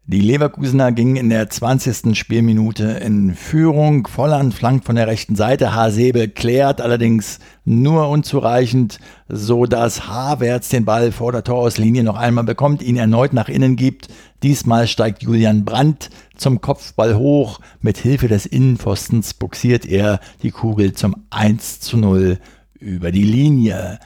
Die 0.05 0.19
Leverkusener 0.19 0.91
gingen 0.91 1.15
in 1.15 1.29
der 1.29 1.49
20. 1.49 2.13
Spielminute 2.17 2.83
in 2.83 3.35
Führung. 3.35 4.05
Volland 4.05 4.53
flankt 4.53 4.83
von 4.83 4.97
der 4.97 5.07
rechten 5.07 5.37
Seite. 5.37 5.73
Hasebe 5.73 6.27
klärt 6.27 6.81
allerdings 6.81 7.39
nur 7.63 8.09
unzureichend, 8.09 8.99
so 9.29 9.65
dass 9.65 10.09
Havertz 10.09 10.67
den 10.67 10.83
Ball 10.83 11.13
vor 11.13 11.31
der 11.31 11.45
Torauslinie 11.45 12.03
noch 12.03 12.17
einmal 12.17 12.43
bekommt, 12.43 12.81
ihn 12.81 12.97
erneut 12.97 13.31
nach 13.31 13.47
innen 13.47 13.77
gibt. 13.77 14.09
Diesmal 14.43 14.87
steigt 14.87 15.23
Julian 15.23 15.63
Brandt 15.63 16.09
zum 16.35 16.59
Kopfball 16.59 17.15
hoch. 17.15 17.61
Mit 17.79 17.97
Hilfe 17.97 18.27
des 18.27 18.45
Innenpfostens 18.45 19.33
buxiert 19.33 19.85
er 19.85 20.19
die 20.41 20.51
Kugel 20.51 20.91
zum 20.91 21.15
1 21.29 21.79
zu 21.79 21.95
0 21.95 22.39
über 22.77 23.13
die 23.13 23.23
Linie. 23.23 23.99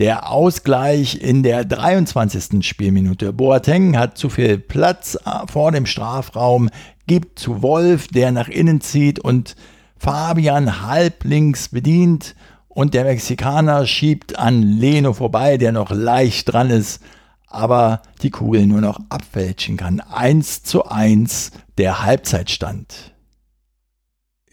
Der 0.00 0.30
Ausgleich 0.30 1.20
in 1.20 1.42
der 1.42 1.66
23. 1.66 2.66
Spielminute. 2.66 3.34
Boateng 3.34 3.98
hat 3.98 4.16
zu 4.16 4.30
viel 4.30 4.56
Platz 4.56 5.14
äh, 5.26 5.46
vor 5.46 5.72
dem 5.72 5.84
Strafraum, 5.84 6.70
gibt 7.06 7.38
zu 7.38 7.60
Wolf, 7.60 8.08
der 8.08 8.32
nach 8.32 8.48
innen 8.48 8.80
zieht 8.80 9.18
und 9.18 9.56
Fabian 9.98 10.86
halblinks 10.86 11.68
bedient 11.68 12.34
und 12.68 12.94
der 12.94 13.04
Mexikaner 13.04 13.84
schiebt 13.84 14.38
an 14.38 14.62
Leno 14.62 15.12
vorbei, 15.12 15.58
der 15.58 15.72
noch 15.72 15.90
leicht 15.90 16.50
dran 16.50 16.70
ist, 16.70 17.02
aber 17.46 18.00
die 18.22 18.30
Kugel 18.30 18.66
nur 18.66 18.80
noch 18.80 19.00
abfälschen 19.10 19.76
kann. 19.76 20.00
1 20.00 20.62
zu 20.62 20.86
1 20.86 21.50
der 21.76 22.02
Halbzeitstand. 22.02 23.09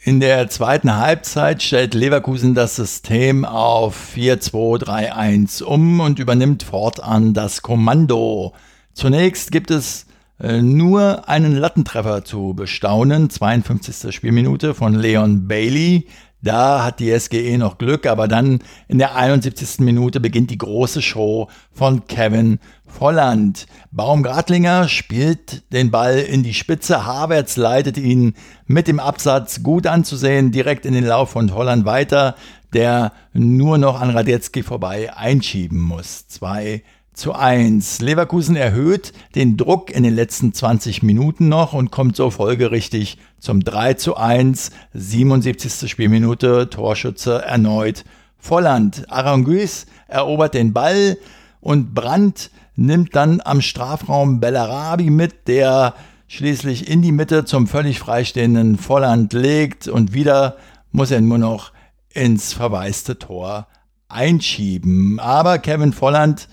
In 0.07 0.21
der 0.21 0.47
zweiten 0.47 0.95
Halbzeit 0.95 1.61
stellt 1.61 1.93
Leverkusen 1.93 2.55
das 2.55 2.77
System 2.77 3.43
auf 3.43 4.13
4-2-3-1 4.15 5.61
um 5.61 5.99
und 5.99 6.19
übernimmt 6.19 6.63
fortan 6.63 7.33
das 7.33 7.61
Kommando. 7.61 8.53
Zunächst 8.93 9.51
gibt 9.51 9.69
es 9.69 10.05
äh, 10.39 10.61
nur 10.61 11.27
einen 11.27 11.57
Lattentreffer 11.57 12.23
zu 12.23 12.53
bestaunen, 12.53 13.29
52. 13.29 14.15
Spielminute 14.15 14.73
von 14.73 14.95
Leon 14.95 15.45
Bailey. 15.49 16.07
Da 16.41 16.83
hat 16.83 16.99
die 16.99 17.17
SGE 17.17 17.57
noch 17.57 17.77
Glück, 17.77 18.05
aber 18.05 18.27
dann 18.27 18.59
in 18.87 18.99
der 18.99 19.15
71. 19.15 19.79
Minute 19.79 20.19
beginnt 20.19 20.51
die 20.51 20.57
große 20.57 21.01
Show 21.01 21.49
von 21.71 22.05
Kevin 22.05 22.59
Volland. 22.85 23.65
Baumgartlinger 23.91 24.87
spielt 24.87 25.71
den 25.73 25.91
Ball 25.91 26.19
in 26.19 26.43
die 26.43 26.53
Spitze. 26.53 27.05
Havertz 27.05 27.57
leitet 27.57 27.97
ihn 27.97 28.35
mit 28.65 28.87
dem 28.87 28.99
Absatz 28.99 29.63
gut 29.63 29.87
anzusehen, 29.87 30.51
direkt 30.51 30.85
in 30.85 30.93
den 30.93 31.05
Lauf 31.05 31.31
von 31.31 31.53
Holland 31.53 31.85
weiter, 31.85 32.35
der 32.73 33.13
nur 33.33 33.77
noch 33.77 33.99
an 33.99 34.11
Radetzky 34.11 34.61
vorbei 34.61 35.15
einschieben 35.15 35.79
muss. 35.79 36.27
Zwei 36.27 36.83
zu 37.17 37.33
1. 37.33 38.01
Leverkusen 38.01 38.55
erhöht 38.55 39.11
den 39.33 39.57
Druck 39.57 39.89
in 39.89 40.03
den 40.03 40.13
letzten 40.13 40.53
20 40.53 41.01
Minuten 41.01 41.49
noch 41.49 41.73
und 41.73 41.89
kommt 41.89 42.15
so 42.15 42.29
folgerichtig 42.29 43.17
zum 43.39 43.61
3 43.63 43.95
zu 43.95 44.17
1. 44.17 44.69
77. 44.93 45.89
Spielminute, 45.89 46.69
Torschütze 46.69 47.41
erneut 47.41 48.05
Volland. 48.37 49.11
Aranguiz 49.11 49.87
erobert 50.07 50.53
den 50.53 50.73
Ball 50.73 51.17
und 51.59 51.95
Brandt 51.95 52.51
nimmt 52.75 53.15
dann 53.15 53.41
am 53.43 53.61
Strafraum 53.61 54.39
Bellarabi 54.39 55.09
mit, 55.09 55.47
der 55.47 55.95
schließlich 56.27 56.87
in 56.87 57.01
die 57.01 57.11
Mitte 57.11 57.45
zum 57.45 57.65
völlig 57.65 57.97
freistehenden 57.97 58.77
Volland 58.77 59.33
legt 59.33 59.87
und 59.87 60.13
wieder 60.13 60.57
muss 60.91 61.09
er 61.09 61.21
nur 61.21 61.39
noch 61.39 61.71
ins 62.13 62.53
verwaiste 62.53 63.17
Tor 63.17 63.65
einschieben. 64.07 65.19
Aber 65.19 65.57
Kevin 65.57 65.93
Volland 65.93 66.47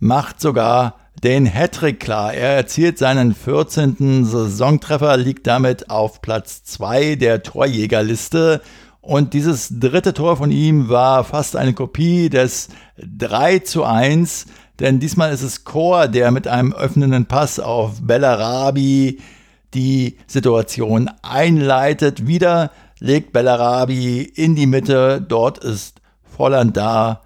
macht 0.00 0.40
sogar 0.40 0.96
den 1.22 1.46
Hattrick 1.46 2.00
klar. 2.00 2.34
Er 2.34 2.56
erzielt 2.56 2.98
seinen 2.98 3.34
14. 3.34 4.24
Saisontreffer, 4.24 5.16
liegt 5.16 5.46
damit 5.46 5.90
auf 5.90 6.22
Platz 6.22 6.64
2 6.64 7.16
der 7.16 7.42
Torjägerliste. 7.42 8.62
Und 9.02 9.34
dieses 9.34 9.80
dritte 9.80 10.14
Tor 10.14 10.36
von 10.36 10.50
ihm 10.50 10.88
war 10.88 11.24
fast 11.24 11.56
eine 11.56 11.74
Kopie 11.74 12.28
des 12.28 12.68
3 12.98 13.60
zu 13.60 13.84
1, 13.84 14.46
denn 14.78 14.98
diesmal 14.98 15.32
ist 15.32 15.42
es 15.42 15.64
Chor, 15.64 16.08
der 16.08 16.30
mit 16.30 16.48
einem 16.48 16.72
öffnenden 16.72 17.26
Pass 17.26 17.60
auf 17.60 18.00
Bellarabi 18.02 19.20
die 19.74 20.16
Situation 20.26 21.10
einleitet. 21.22 22.26
Wieder 22.26 22.70
legt 22.98 23.32
Bellarabi 23.32 24.22
in 24.22 24.54
die 24.54 24.66
Mitte, 24.66 25.24
dort 25.26 25.58
ist 25.58 26.00
Volland 26.22 26.76
da 26.76 27.22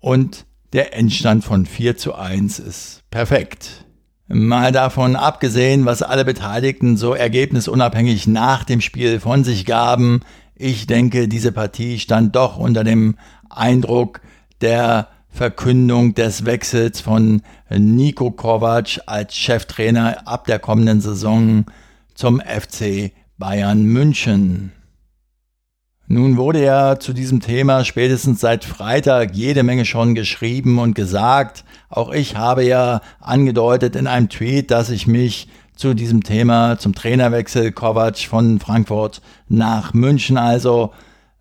und 0.00 0.46
der 0.72 0.96
Endstand 0.96 1.44
von 1.44 1.66
4 1.66 1.96
zu 1.96 2.14
1 2.14 2.58
ist 2.58 3.02
perfekt. 3.10 3.84
Mal 4.28 4.70
davon 4.70 5.16
abgesehen, 5.16 5.86
was 5.86 6.02
alle 6.02 6.24
Beteiligten 6.24 6.96
so 6.96 7.14
ergebnisunabhängig 7.14 8.28
nach 8.28 8.62
dem 8.62 8.80
Spiel 8.80 9.18
von 9.18 9.42
sich 9.42 9.66
gaben, 9.66 10.20
ich 10.54 10.86
denke, 10.86 11.26
diese 11.26 11.52
Partie 11.52 11.98
stand 11.98 12.36
doch 12.36 12.58
unter 12.58 12.84
dem 12.84 13.16
Eindruck 13.48 14.20
der 14.60 15.08
Verkündung 15.30 16.14
des 16.14 16.44
Wechsels 16.44 17.00
von 17.00 17.42
Nico 17.70 18.30
Kovac 18.30 19.00
als 19.06 19.34
Cheftrainer 19.34 20.28
ab 20.28 20.44
der 20.44 20.58
kommenden 20.58 21.00
Saison 21.00 21.64
zum 22.14 22.40
FC 22.40 23.12
Bayern 23.38 23.84
München. 23.84 24.72
Nun 26.12 26.36
wurde 26.36 26.60
ja 26.60 26.98
zu 26.98 27.12
diesem 27.12 27.38
Thema 27.38 27.84
spätestens 27.84 28.40
seit 28.40 28.64
Freitag 28.64 29.36
jede 29.36 29.62
Menge 29.62 29.84
schon 29.84 30.16
geschrieben 30.16 30.80
und 30.80 30.96
gesagt. 30.96 31.64
Auch 31.88 32.10
ich 32.10 32.34
habe 32.34 32.64
ja 32.64 33.00
angedeutet 33.20 33.94
in 33.94 34.08
einem 34.08 34.28
Tweet, 34.28 34.72
dass 34.72 34.90
ich 34.90 35.06
mich 35.06 35.46
zu 35.76 35.94
diesem 35.94 36.24
Thema, 36.24 36.78
zum 36.80 36.96
Trainerwechsel 36.96 37.70
Kovac 37.70 38.18
von 38.18 38.58
Frankfurt 38.58 39.22
nach 39.48 39.94
München 39.94 40.36
also 40.36 40.92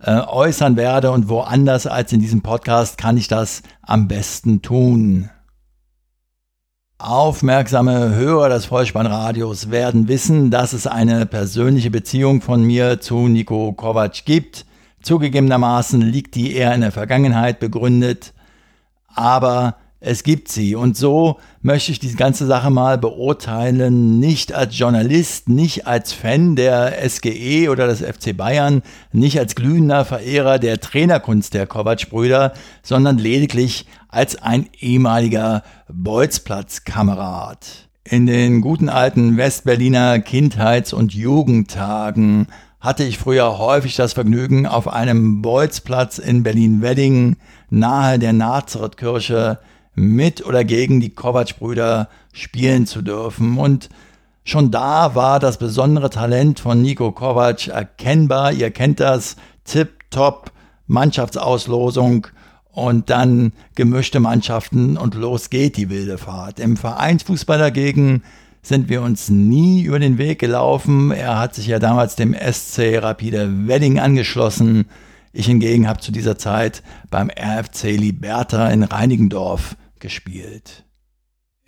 äh, 0.04 0.20
äußern 0.20 0.78
werde 0.78 1.10
und 1.10 1.30
woanders 1.30 1.88
als 1.88 2.14
in 2.14 2.20
diesem 2.20 2.44
Podcast 2.44 3.00
kann 3.00 3.18
ich 3.18 3.28
das 3.28 3.64
am 3.82 4.08
besten 4.08 4.62
tun. 4.62 5.32
Aufmerksame 7.02 8.14
Hörer 8.14 8.50
des 8.50 8.66
Vollspannradios 8.66 9.72
werden 9.72 10.10
wissen, 10.10 10.52
dass 10.52 10.74
es 10.74 10.86
eine 10.86 11.26
persönliche 11.26 11.90
Beziehung 11.90 12.42
von 12.42 12.62
mir 12.62 13.00
zu 13.00 13.30
Nico 13.30 13.72
Kovac 13.72 14.26
gibt. 14.26 14.66
Zugegebenermaßen 15.02 16.02
liegt 16.02 16.36
die 16.36 16.54
eher 16.54 16.76
in 16.76 16.82
der 16.82 16.92
Vergangenheit 16.92 17.62
begründet, 17.62 18.34
aber 19.08 19.78
es 20.02 20.24
gibt 20.24 20.48
sie. 20.50 20.76
Und 20.76 20.96
so 20.96 21.40
möchte 21.62 21.92
ich 21.92 22.00
diese 22.00 22.16
ganze 22.16 22.46
Sache 22.46 22.70
mal 22.70 22.98
beurteilen, 22.98 24.20
nicht 24.20 24.54
als 24.54 24.78
Journalist, 24.78 25.50
nicht 25.50 25.88
als 25.88 26.14
Fan 26.14 26.56
der 26.56 26.94
SGE 27.08 27.70
oder 27.70 27.88
des 27.88 28.02
FC 28.02 28.36
Bayern, 28.36 28.82
nicht 29.12 29.40
als 29.40 29.56
glühender 29.56 30.06
Verehrer 30.06 30.58
der 30.60 30.80
Trainerkunst 30.80 31.54
der 31.54 31.68
Kovac-Brüder, 31.68 32.54
sondern 32.82 33.18
lediglich 33.18 33.88
als 34.08 34.42
ein 34.42 34.68
ehemaliger 34.80 35.64
Bolzplatz-Kamerad. 35.92 37.90
In 38.06 38.26
den 38.26 38.62
guten 38.62 38.90
alten 38.90 39.38
Westberliner 39.38 40.20
Kindheits- 40.20 40.94
und 40.94 41.14
Jugendtagen 41.14 42.48
hatte 42.80 43.04
ich 43.04 43.18
früher 43.18 43.58
häufig 43.58 43.98
das 43.98 44.14
Vergnügen, 44.14 44.66
auf 44.66 44.88
einem 44.88 45.42
Bolzplatz 45.42 46.18
in 46.18 46.44
Berlin-Wedding 46.44 47.36
nahe 47.70 48.18
der 48.18 48.32
Nazarethkirche 48.32 49.60
mit 50.00 50.46
oder 50.46 50.64
gegen 50.64 51.02
die 51.02 51.10
Kovac-Brüder 51.10 52.08
spielen 52.32 52.88
zu 52.88 53.02
dürfen. 53.02 53.58
Und 53.58 53.90
schon 54.46 54.72
da 54.72 55.14
war 55.14 55.40
das 55.40 55.58
besondere 55.58 56.10
Talent 56.10 56.62
von 56.62 56.82
Nico 56.82 57.12
Kovac 57.12 57.68
erkennbar. 57.68 58.54
Ihr 58.54 58.72
kennt 58.72 59.00
das. 59.00 59.36
Tip-top 59.66 60.52
Mannschaftsauslosung 60.88 62.28
und 62.72 63.10
dann 63.10 63.52
gemischte 63.76 64.20
Mannschaften 64.20 64.98
und 64.98 65.16
los 65.16 65.50
geht 65.50 65.76
die 65.78 65.90
wilde 65.90 66.18
Fahrt. 66.18 66.60
Im 66.60 66.78
Vereinsfußball 66.78 67.60
dagegen 67.60 68.24
sind 68.62 68.90
wir 68.90 69.02
uns 69.02 69.30
nie 69.30 69.84
über 69.84 70.00
den 70.00 70.18
Weg 70.18 70.40
gelaufen. 70.40 71.12
Er 71.12 71.38
hat 71.38 71.56
sich 71.56 71.68
ja 71.68 71.78
damals 71.78 72.16
dem 72.16 72.34
SC 72.34 72.98
Rapide 73.02 73.68
Wedding 73.68 74.00
angeschlossen. 74.00 74.86
Ich 75.34 75.46
hingegen 75.46 75.88
habe 75.88 76.00
zu 76.00 76.12
dieser 76.12 76.38
Zeit 76.38 76.84
beim 77.12 77.30
RFC 77.30 77.98
Liberta 77.98 78.70
in 78.70 78.84
Reinigendorf 78.84 79.76
gespielt. 80.00 80.86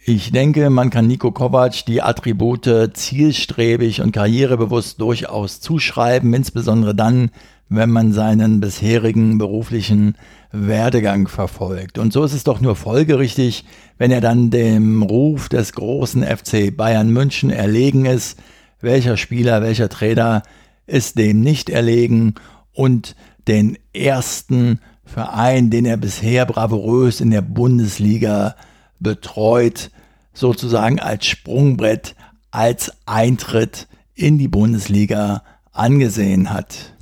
Ich 0.04 0.32
denke, 0.32 0.72
man 0.72 0.90
kann 0.90 1.06
Nico 1.06 1.32
Kovac 1.32 1.86
die 1.86 2.02
Attribute 2.02 2.90
zielstrebig 2.94 4.02
und 4.02 4.12
karrierebewusst 4.12 5.00
durchaus 5.00 5.62
zuschreiben, 5.62 6.34
insbesondere 6.34 6.96
dann, 6.96 7.30
wenn 7.70 7.92
man 7.92 8.12
seinen 8.12 8.60
bisherigen 8.60 9.38
beruflichen 9.38 10.16
Werdegang 10.52 11.28
verfolgt. 11.28 12.00
Und 12.00 12.14
so 12.14 12.24
ist 12.24 12.34
es 12.34 12.44
doch 12.44 12.62
nur 12.62 12.76
folgerichtig, 12.76 13.64
wenn 14.00 14.10
er 14.10 14.22
dann 14.22 14.50
dem 14.50 15.04
Ruf 15.04 15.50
des 15.50 15.74
großen 15.74 16.24
FC 16.24 16.76
Bayern 16.76 17.12
München 17.12 17.52
erlegen 17.52 18.06
ist. 18.06 18.40
Welcher 18.82 19.18
Spieler, 19.18 19.62
welcher 19.62 19.88
Trainer 19.88 20.42
ist 20.88 21.20
dem 21.20 21.42
nicht 21.42 21.70
erlegen 21.70 22.34
und 22.74 23.16
den 23.48 23.78
ersten 23.94 24.80
Verein, 25.12 25.70
den 25.70 25.86
er 25.86 25.98
bisher 25.98 26.46
bravourös 26.46 27.20
in 27.20 27.32
der 27.32 27.42
Bundesliga 27.42 28.56
betreut, 29.00 29.92
sozusagen 30.34 31.00
als 31.00 31.26
Sprungbrett, 31.26 32.16
als 32.50 32.94
Eintritt 33.06 33.88
in 34.16 34.38
die 34.38 34.48
Bundesliga 34.48 35.44
angesehen 35.74 36.52
hat. 36.52 36.96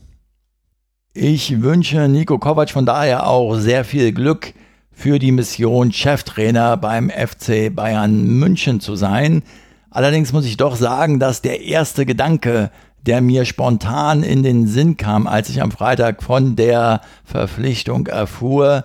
Ich 1.14 1.62
wünsche 1.62 2.08
Nico 2.08 2.40
Kovac 2.40 2.72
von 2.72 2.86
daher 2.86 3.28
auch 3.28 3.56
sehr 3.56 3.84
viel 3.86 4.12
Glück 4.12 4.54
für 4.92 5.20
die 5.20 5.32
Mission, 5.32 5.92
Cheftrainer 5.92 6.78
beim 6.78 7.12
FC 7.12 7.74
Bayern 7.74 8.24
München 8.24 8.80
zu 8.80 8.96
sein. 8.96 9.44
Allerdings 9.92 10.34
muss 10.34 10.46
ich 10.46 10.58
doch 10.58 10.76
sagen, 10.76 11.20
dass 11.20 11.42
der 11.42 11.62
erste 11.62 12.06
Gedanke, 12.06 12.72
der 13.10 13.22
mir 13.22 13.46
spontan 13.46 14.22
in 14.22 14.44
den 14.44 14.68
Sinn 14.68 14.96
kam, 14.96 15.26
als 15.26 15.50
ich 15.50 15.64
am 15.64 15.72
Freitag 15.72 16.22
von 16.22 16.56
der 16.56 17.02
Verpflichtung 17.26 18.06
erfuhr, 18.06 18.84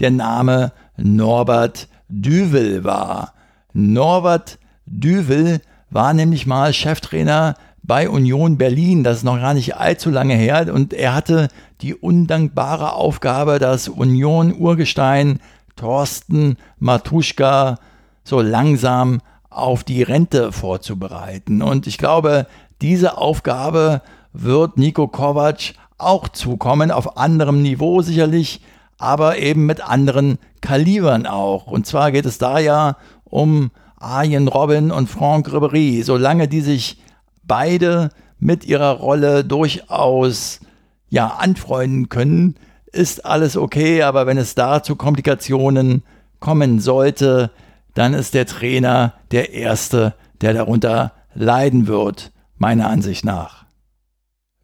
der 0.00 0.10
Name 0.10 0.72
Norbert 0.96 1.86
Düvel 2.08 2.84
war. 2.84 3.34
Norbert 3.74 4.58
Düvel 4.86 5.60
war 5.90 6.14
nämlich 6.14 6.46
mal 6.46 6.72
Cheftrainer 6.72 7.56
bei 7.82 8.08
Union 8.08 8.56
Berlin, 8.56 9.04
das 9.04 9.18
ist 9.18 9.24
noch 9.24 9.38
gar 9.38 9.52
nicht 9.52 9.76
allzu 9.76 10.08
lange 10.08 10.36
her, 10.36 10.72
und 10.72 10.94
er 10.94 11.14
hatte 11.14 11.48
die 11.82 11.94
undankbare 11.94 12.94
Aufgabe, 12.94 13.58
das 13.58 13.88
Union-Urgestein 13.88 15.38
Thorsten 15.76 16.56
Matuschka 16.78 17.78
so 18.24 18.40
langsam 18.40 19.20
auf 19.50 19.84
die 19.84 20.02
Rente 20.02 20.52
vorzubereiten. 20.52 21.60
Und 21.60 21.86
ich 21.86 21.98
glaube, 21.98 22.46
diese 22.82 23.18
Aufgabe 23.18 24.02
wird 24.32 24.76
Nico 24.76 25.08
Kovac 25.08 25.74
auch 25.98 26.28
zukommen, 26.28 26.90
auf 26.90 27.16
anderem 27.16 27.62
Niveau 27.62 28.02
sicherlich, 28.02 28.60
aber 28.98 29.38
eben 29.38 29.66
mit 29.66 29.80
anderen 29.80 30.38
Kalibern 30.60 31.26
auch. 31.26 31.66
Und 31.66 31.86
zwar 31.86 32.12
geht 32.12 32.26
es 32.26 32.38
da 32.38 32.58
ja 32.58 32.96
um 33.24 33.70
Arjen 33.98 34.48
Robin 34.48 34.90
und 34.90 35.08
Franck 35.08 35.48
Ribéry. 35.48 36.04
Solange 36.04 36.48
die 36.48 36.60
sich 36.60 37.00
beide 37.44 38.10
mit 38.38 38.64
ihrer 38.66 38.92
Rolle 38.92 39.44
durchaus 39.44 40.60
ja 41.08 41.28
anfreunden 41.28 42.08
können, 42.08 42.56
ist 42.92 43.24
alles 43.24 43.56
okay, 43.56 44.02
aber 44.02 44.26
wenn 44.26 44.38
es 44.38 44.54
da 44.54 44.82
zu 44.82 44.96
Komplikationen 44.96 46.02
kommen 46.40 46.80
sollte, 46.80 47.50
dann 47.94 48.12
ist 48.12 48.34
der 48.34 48.46
Trainer 48.46 49.14
der 49.30 49.52
Erste, 49.54 50.14
der 50.42 50.52
darunter 50.52 51.12
leiden 51.34 51.86
wird 51.86 52.32
meiner 52.58 52.88
Ansicht 52.88 53.24
nach. 53.24 53.66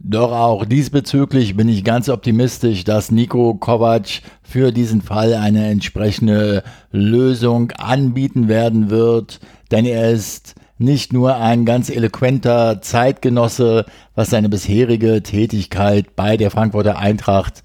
Doch 0.04 0.32
auch 0.32 0.64
diesbezüglich 0.64 1.56
bin 1.56 1.68
ich 1.68 1.84
ganz 1.84 2.08
optimistisch, 2.08 2.82
dass 2.82 3.12
Nico 3.12 3.54
Kovac 3.54 4.22
für 4.42 4.72
diesen 4.72 5.00
Fall 5.00 5.34
eine 5.34 5.68
entsprechende 5.68 6.64
Lösung 6.90 7.70
anbieten 7.72 8.48
werden 8.48 8.90
wird, 8.90 9.38
denn 9.70 9.84
er 9.84 10.10
ist 10.10 10.56
nicht 10.76 11.12
nur 11.12 11.36
ein 11.36 11.64
ganz 11.64 11.88
eloquenter 11.88 12.82
Zeitgenosse, 12.82 13.86
was 14.16 14.30
seine 14.30 14.48
bisherige 14.48 15.22
Tätigkeit 15.22 16.16
bei 16.16 16.36
der 16.36 16.50
Frankfurter 16.50 16.98
Eintracht 16.98 17.62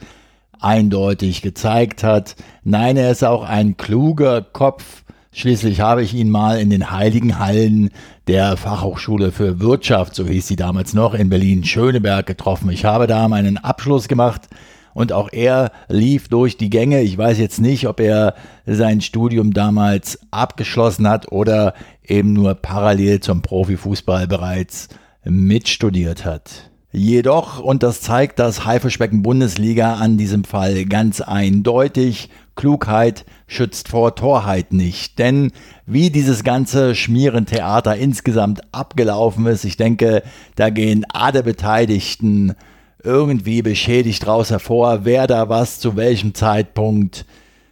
eindeutig 0.59 1.41
gezeigt 1.41 2.03
hat. 2.03 2.35
Nein, 2.63 2.97
er 2.97 3.11
ist 3.11 3.23
auch 3.23 3.43
ein 3.43 3.77
kluger 3.77 4.43
Kopf, 4.43 5.03
Schließlich 5.37 5.81
habe 5.81 6.01
ich 6.01 6.15
ihn 6.15 6.31
mal 6.31 6.59
in 6.59 6.71
den 6.71 6.89
heiligen 6.89 7.37
Hallen 7.37 7.91
der 8.25 8.57
Fachhochschule 8.57 9.31
für 9.31 9.59
Wirtschaft, 9.59 10.15
so 10.15 10.25
hieß 10.25 10.47
sie 10.47 10.55
damals 10.55 10.95
noch, 10.95 11.13
in 11.13 11.29
Berlin-Schöneberg 11.29 12.25
getroffen. 12.25 12.71
Ich 12.71 12.85
habe 12.85 13.05
da 13.05 13.27
meinen 13.27 13.59
Abschluss 13.59 14.07
gemacht 14.07 14.47
und 14.95 15.11
auch 15.11 15.31
er 15.31 15.71
lief 15.89 16.27
durch 16.27 16.57
die 16.57 16.71
Gänge. 16.71 17.03
Ich 17.03 17.19
weiß 17.19 17.37
jetzt 17.37 17.61
nicht, 17.61 17.87
ob 17.87 17.99
er 17.99 18.33
sein 18.65 18.99
Studium 18.99 19.53
damals 19.53 20.19
abgeschlossen 20.31 21.07
hat 21.07 21.31
oder 21.31 21.75
eben 22.03 22.33
nur 22.33 22.55
parallel 22.55 23.19
zum 23.19 23.43
Profifußball 23.43 24.25
bereits 24.25 24.87
mitstudiert 25.23 26.25
hat. 26.25 26.71
Jedoch, 26.91 27.59
und 27.59 27.83
das 27.83 28.01
zeigt 28.01 28.39
das 28.39 28.65
Haifischbecken 28.65 29.21
Bundesliga 29.21 29.97
an 29.97 30.17
diesem 30.17 30.45
Fall 30.45 30.85
ganz 30.85 31.21
eindeutig, 31.21 32.31
Klugheit 32.57 33.23
schützt 33.47 33.87
vor 33.87 34.15
Torheit 34.15 34.73
nicht. 34.73 35.17
Denn 35.17 35.53
wie 35.85 36.09
dieses 36.09 36.43
ganze 36.43 36.93
Schmierentheater 36.93 37.95
insgesamt 37.95 38.61
abgelaufen 38.73 39.45
ist, 39.45 39.63
ich 39.63 39.77
denke, 39.77 40.23
da 40.55 40.69
gehen 40.69 41.05
alle 41.07 41.43
Beteiligten 41.43 42.53
irgendwie 43.01 43.61
beschädigt 43.61 44.27
raus 44.27 44.49
hervor, 44.51 45.05
wer 45.05 45.27
da 45.27 45.47
was 45.47 45.79
zu 45.79 45.95
welchem 45.95 46.33
Zeitpunkt 46.33 47.25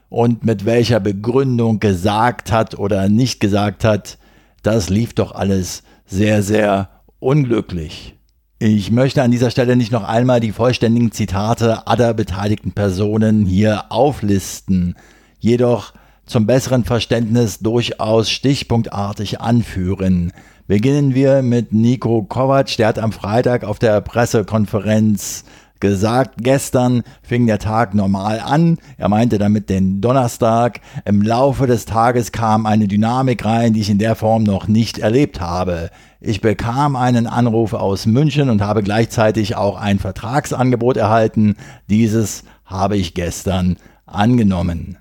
und 0.08 0.46
mit 0.46 0.64
welcher 0.64 1.02
Begründung 1.02 1.82
gesagt 1.82 2.54
hat 2.54 2.80
oder 2.80 3.10
nicht 3.10 3.42
gesagt 3.42 3.84
hat. 3.84 4.18
Das 4.64 4.90
lief 4.90 5.14
doch 5.14 5.34
alles 5.34 5.84
sehr, 6.06 6.42
sehr 6.42 6.90
unglücklich. 7.20 8.15
Ich 8.58 8.90
möchte 8.90 9.22
an 9.22 9.32
dieser 9.32 9.52
Stelle 9.52 9.76
nicht 9.76 9.92
noch 9.92 10.06
einmal 10.06 10.40
die 10.40 10.54
vollständigen 10.54 11.12
Zitate 11.12 11.88
aller 11.88 12.14
beteiligten 12.14 12.72
Personen 12.72 13.46
hier 13.46 13.84
auflisten, 13.90 14.96
jedoch 15.40 15.92
zum 16.26 16.48
besseren 16.48 16.86
Verständnis 16.86 17.60
durchaus 17.60 18.30
stichpunktartig 18.30 19.42
anführen. 19.42 20.32
Beginnen 20.68 21.14
wir 21.14 21.42
mit 21.42 21.74
Nico 21.74 22.24
Kovac, 22.24 22.78
der 22.78 22.88
hat 22.88 22.98
am 22.98 23.12
Freitag 23.12 23.66
auf 23.66 23.78
der 23.78 24.00
Pressekonferenz 24.00 25.44
gesagt, 25.80 26.36
gestern 26.40 27.04
fing 27.22 27.46
der 27.48 27.60
Tag 27.60 27.94
normal 27.94 28.40
an. 28.40 28.78
Er 28.98 29.10
meinte 29.10 29.38
damit 29.38 29.70
den 29.70 30.02
Donnerstag. 30.02 30.82
Im 31.06 31.22
Laufe 31.22 31.68
des 31.68 31.86
Tages 31.86 32.32
kam 32.32 32.66
eine 32.66 32.88
Dynamik 32.88 33.46
rein, 33.46 33.74
die 33.74 33.82
ich 33.82 33.90
in 33.90 34.00
der 34.00 34.16
Form 34.16 34.44
noch 34.44 34.68
nicht 34.68 35.00
erlebt 35.00 35.42
habe. 35.42 35.90
Ich 36.20 36.42
bekam 36.42 36.96
einen 36.96 37.28
Anruf 37.28 37.74
aus 37.74 38.06
München 38.06 38.50
und 38.50 38.62
habe 38.62 38.82
gleichzeitig 38.82 39.56
auch 39.56 39.80
ein 39.80 40.00
Vertragsangebot 40.00 40.98
erhalten. 40.98 41.56
Dieses 41.90 42.44
habe 42.66 42.98
ich 42.98 43.14
gestern 43.14 43.78
angenommen. 44.06 44.98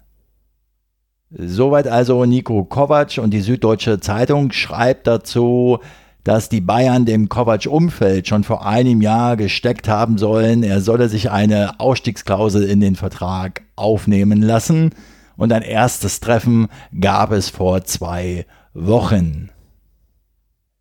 Soweit 1.31 1.89
also 1.89 2.25
Nico 2.27 2.65
Kovac 2.65 3.19
und 3.19 3.31
die 3.31 3.41
Süddeutsche 3.41 3.99
Zeitung 3.99 4.53
schreibt 4.53 5.07
dazu, 5.07 5.81
dass 6.25 6.49
die 6.49 6.63
Bayern 6.63 7.05
dem 7.05 7.29
Kovac-Umfeld 7.29 8.27
schon 8.27 8.45
vor 8.45 8.67
einem 8.67 9.03
Jahr 9.03 9.37
gesteckt 9.37 9.89
haben 9.89 10.19
sollen, 10.19 10.63
er 10.63 10.81
solle 10.81 11.09
sich 11.09 11.31
eine 11.31 11.79
Ausstiegsklausel 11.79 12.65
in 12.65 12.81
den 12.81 12.97
Vertrag 12.97 13.63
aufnehmen 13.77 14.43
lassen. 14.43 14.91
Und 15.37 15.53
ein 15.53 15.63
erstes 15.63 16.21
Treffen 16.21 16.69
gab 16.99 17.31
es 17.33 17.51
vor 17.51 17.85
zwei 17.85 18.47
Wochen. 18.73 19.51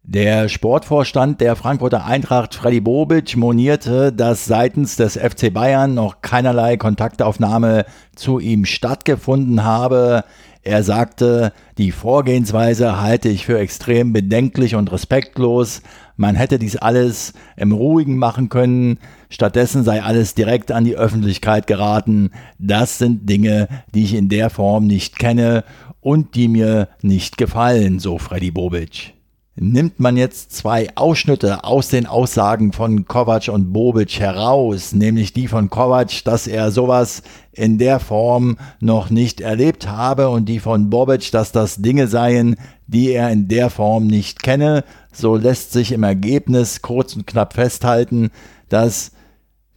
Der 0.05 0.49
Sportvorstand 0.49 1.39
der 1.39 1.55
Frankfurter 1.55 2.05
Eintracht 2.05 2.55
Freddy 2.55 2.81
Bobic 2.81 3.37
monierte, 3.37 4.11
dass 4.11 4.45
seitens 4.45 4.97
des 4.97 5.17
FC 5.17 5.51
Bayern 5.53 5.93
noch 5.93 6.21
keinerlei 6.21 6.75
Kontaktaufnahme 6.75 7.85
zu 8.13 8.39
ihm 8.39 8.65
stattgefunden 8.65 9.63
habe. 9.63 10.25
Er 10.65 10.81
sagte, 10.83 11.51
die 11.77 11.91
Vorgehensweise 11.91 13.01
halte 13.01 13.27
ich 13.27 13.45
für 13.45 13.59
extrem 13.59 14.13
bedenklich 14.13 14.75
und 14.75 14.91
respektlos. 14.93 15.81
Man 16.15 16.35
hätte 16.35 16.57
dies 16.57 16.77
alles 16.77 17.33
im 17.57 17.73
Ruhigen 17.73 18.17
machen 18.17 18.47
können. 18.47 18.97
Stattdessen 19.29 19.83
sei 19.83 20.01
alles 20.01 20.35
direkt 20.35 20.71
an 20.71 20.85
die 20.85 20.95
Öffentlichkeit 20.95 21.67
geraten. 21.67 22.31
Das 22.59 22.97
sind 22.97 23.29
Dinge, 23.29 23.67
die 23.93 24.03
ich 24.05 24.13
in 24.13 24.29
der 24.29 24.49
Form 24.49 24.87
nicht 24.87 25.19
kenne 25.19 25.65
und 25.99 26.35
die 26.35 26.47
mir 26.47 26.87
nicht 27.01 27.37
gefallen, 27.37 27.99
so 27.99 28.17
Freddy 28.17 28.51
Bobic. 28.51 29.13
Nimmt 29.55 29.99
man 29.99 30.17
jetzt 30.17 30.51
zwei 30.51 30.89
Ausschnitte 30.95 31.63
aus 31.63 31.89
den 31.89 32.07
Aussagen 32.07 32.73
von 32.73 33.05
Kovac 33.05 33.49
und 33.49 33.71
Bobic 33.71 34.19
heraus, 34.19 34.93
nämlich 34.93 35.31
die 35.31 35.47
von 35.47 35.69
Kovac, 35.69 36.23
dass 36.25 36.47
er 36.47 36.71
sowas 36.71 37.21
in 37.51 37.77
der 37.77 37.99
Form 37.99 38.57
noch 38.79 39.11
nicht 39.11 39.41
erlebt 39.41 39.87
habe 39.87 40.29
und 40.29 40.49
die 40.49 40.57
von 40.57 40.89
Bobic, 40.89 41.29
dass 41.31 41.51
das 41.51 41.75
Dinge 41.75 42.07
seien, 42.07 42.55
die 42.87 43.11
er 43.11 43.29
in 43.29 43.47
der 43.47 43.69
Form 43.69 44.07
nicht 44.07 44.41
kenne, 44.41 44.83
so 45.11 45.35
lässt 45.35 45.71
sich 45.71 45.91
im 45.91 46.01
Ergebnis 46.01 46.81
kurz 46.81 47.15
und 47.15 47.27
knapp 47.27 47.53
festhalten, 47.53 48.31
dass 48.69 49.11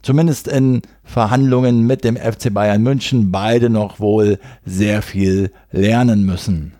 zumindest 0.01 0.47
in 0.47 0.81
Verhandlungen 1.03 1.85
mit 1.85 2.03
dem 2.03 2.17
FC 2.17 2.51
Bayern 2.51 2.81
München 2.81 3.31
beide 3.31 3.69
noch 3.69 3.99
wohl 3.99 4.39
sehr 4.65 5.03
viel 5.03 5.51
lernen 5.69 6.25
müssen. 6.25 6.73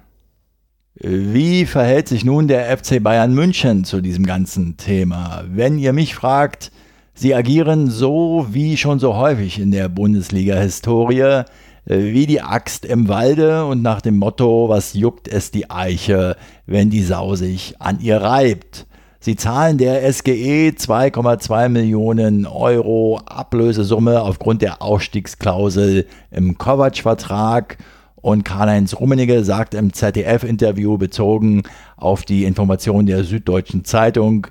Wie 0.99 1.67
verhält 1.67 2.07
sich 2.07 2.25
nun 2.25 2.47
der 2.47 2.75
FC 2.75 3.03
Bayern 3.03 3.31
München 3.36 3.83
zu 3.83 4.01
diesem 4.01 4.25
ganzen 4.25 4.77
Thema? 4.77 5.43
Wenn 5.47 5.77
ihr 5.77 5.93
mich 5.93 6.15
fragt, 6.15 6.71
sie 7.13 7.36
agieren 7.36 7.88
so 7.88 8.47
wie 8.49 8.77
schon 8.77 8.97
so 8.97 9.15
häufig 9.15 9.60
in 9.60 9.69
der 9.69 9.89
Bundesliga-Historie, 9.89 11.21
äh, 11.21 11.43
wie 11.86 12.25
die 12.25 12.41
Axt 12.41 12.83
im 12.83 13.07
Walde 13.10 13.65
und 13.65 13.83
nach 13.83 14.01
dem 14.01 14.17
Motto, 14.17 14.69
was 14.69 14.95
juckt 14.95 15.27
es 15.27 15.51
die 15.51 15.69
Eiche, 15.69 16.36
wenn 16.65 16.89
die 16.89 17.03
Sau 17.03 17.36
sich 17.36 17.75
an 17.77 17.99
ihr 17.99 18.17
reibt. 18.17 18.88
Sie 19.19 19.36
zahlen 19.36 19.77
der 19.77 20.12
SGE 20.12 20.71
2,2 20.71 21.69
Millionen 21.69 22.47
Euro 22.47 23.19
Ablösesumme 23.23 24.23
aufgrund 24.23 24.63
der 24.63 24.81
Ausstiegsklausel 24.81 26.07
im 26.31 26.57
Kovac-Vertrag 26.57 27.77
und 28.21 28.43
Karl-Heinz 28.43 28.95
Rummenigge 28.95 29.43
sagt 29.43 29.73
im 29.73 29.93
ZDF-Interview 29.93 30.97
bezogen 30.97 31.63
auf 31.95 32.23
die 32.23 32.45
Information 32.45 33.06
der 33.06 33.23
Süddeutschen 33.23 33.86
Zeitung, 33.86 34.47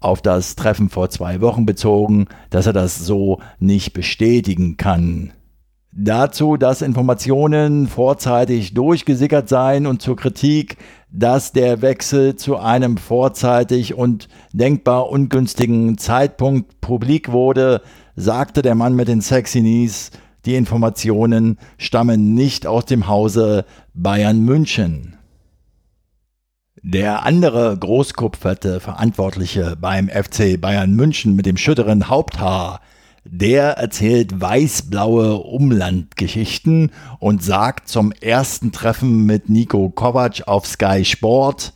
auf 0.00 0.20
das 0.20 0.56
Treffen 0.56 0.88
vor 0.88 1.10
zwei 1.10 1.40
Wochen 1.40 1.64
bezogen, 1.64 2.26
dass 2.50 2.66
er 2.66 2.72
das 2.72 2.98
so 2.98 3.40
nicht 3.58 3.92
bestätigen 3.92 4.76
kann. 4.76 5.32
Dazu, 5.94 6.56
dass 6.56 6.80
Informationen 6.80 7.86
vorzeitig 7.86 8.72
durchgesickert 8.72 9.48
seien 9.48 9.86
und 9.86 10.00
zur 10.00 10.16
Kritik, 10.16 10.78
dass 11.10 11.52
der 11.52 11.82
Wechsel 11.82 12.36
zu 12.36 12.56
einem 12.56 12.96
vorzeitig 12.96 13.94
und 13.94 14.28
denkbar 14.54 15.10
ungünstigen 15.10 15.98
Zeitpunkt 15.98 16.80
publik 16.80 17.30
wurde, 17.30 17.82
sagte 18.16 18.62
der 18.62 18.74
Mann 18.74 18.94
mit 18.96 19.08
den 19.08 19.20
Sexy 19.20 19.60
Knees 19.60 20.10
die 20.44 20.56
Informationen 20.56 21.58
stammen 21.78 22.34
nicht 22.34 22.66
aus 22.66 22.84
dem 22.84 23.06
Hause 23.06 23.64
Bayern 23.94 24.44
München. 24.44 25.16
Der 26.82 27.24
andere 27.24 27.76
großkupferte 27.78 28.80
Verantwortliche 28.80 29.76
beim 29.80 30.08
FC 30.08 30.60
Bayern 30.60 30.94
München 30.94 31.36
mit 31.36 31.46
dem 31.46 31.56
schütteren 31.56 32.08
Haupthaar, 32.08 32.80
der 33.24 33.74
erzählt 33.78 34.40
weißblaue 34.40 35.36
Umlandgeschichten 35.36 36.90
und 37.20 37.44
sagt 37.44 37.88
zum 37.88 38.10
ersten 38.10 38.72
Treffen 38.72 39.24
mit 39.26 39.48
Nico 39.48 39.90
Kovac 39.90 40.48
auf 40.48 40.66
Sky 40.66 41.04
Sport, 41.04 41.72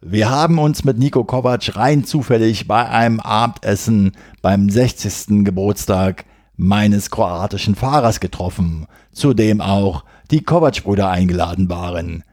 wir 0.00 0.30
haben 0.30 0.58
uns 0.58 0.84
mit 0.84 0.98
Nico 0.98 1.24
Kovac 1.24 1.76
rein 1.76 2.04
zufällig 2.04 2.68
bei 2.68 2.88
einem 2.88 3.18
Abendessen 3.18 4.12
beim 4.40 4.70
60. 4.70 5.44
Geburtstag 5.44 6.24
meines 6.56 7.10
kroatischen 7.10 7.74
Fahrers 7.74 8.20
getroffen, 8.20 8.86
zu 9.12 9.34
dem 9.34 9.60
auch 9.60 10.04
die 10.30 10.42
Kovac-Brüder 10.42 11.10
eingeladen 11.10 11.68
waren. 11.68 12.24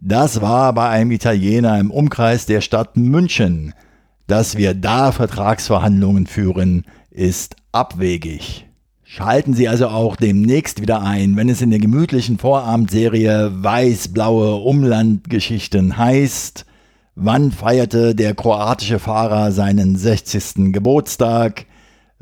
Das 0.00 0.40
war 0.40 0.72
bei 0.72 0.88
einem 0.88 1.12
Italiener 1.12 1.78
im 1.78 1.90
Umkreis 1.90 2.46
der 2.46 2.60
Stadt 2.60 2.96
München. 2.96 3.74
Dass 4.26 4.56
wir 4.56 4.74
da 4.74 5.12
Vertragsverhandlungen 5.12 6.26
führen, 6.26 6.84
ist 7.10 7.56
abwegig. 7.72 8.66
Schalten 9.14 9.52
Sie 9.52 9.68
also 9.68 9.88
auch 9.88 10.16
demnächst 10.16 10.80
wieder 10.80 11.02
ein, 11.02 11.36
wenn 11.36 11.50
es 11.50 11.60
in 11.60 11.70
der 11.70 11.80
gemütlichen 11.80 12.38
Vorabendserie 12.38 13.50
Weiß-blaue 13.62 14.54
Umlandgeschichten 14.54 15.98
heißt, 15.98 16.64
wann 17.14 17.52
feierte 17.52 18.14
der 18.14 18.34
kroatische 18.34 18.98
Fahrer 18.98 19.52
seinen 19.52 19.96
60. 19.96 20.72
Geburtstag, 20.72 21.66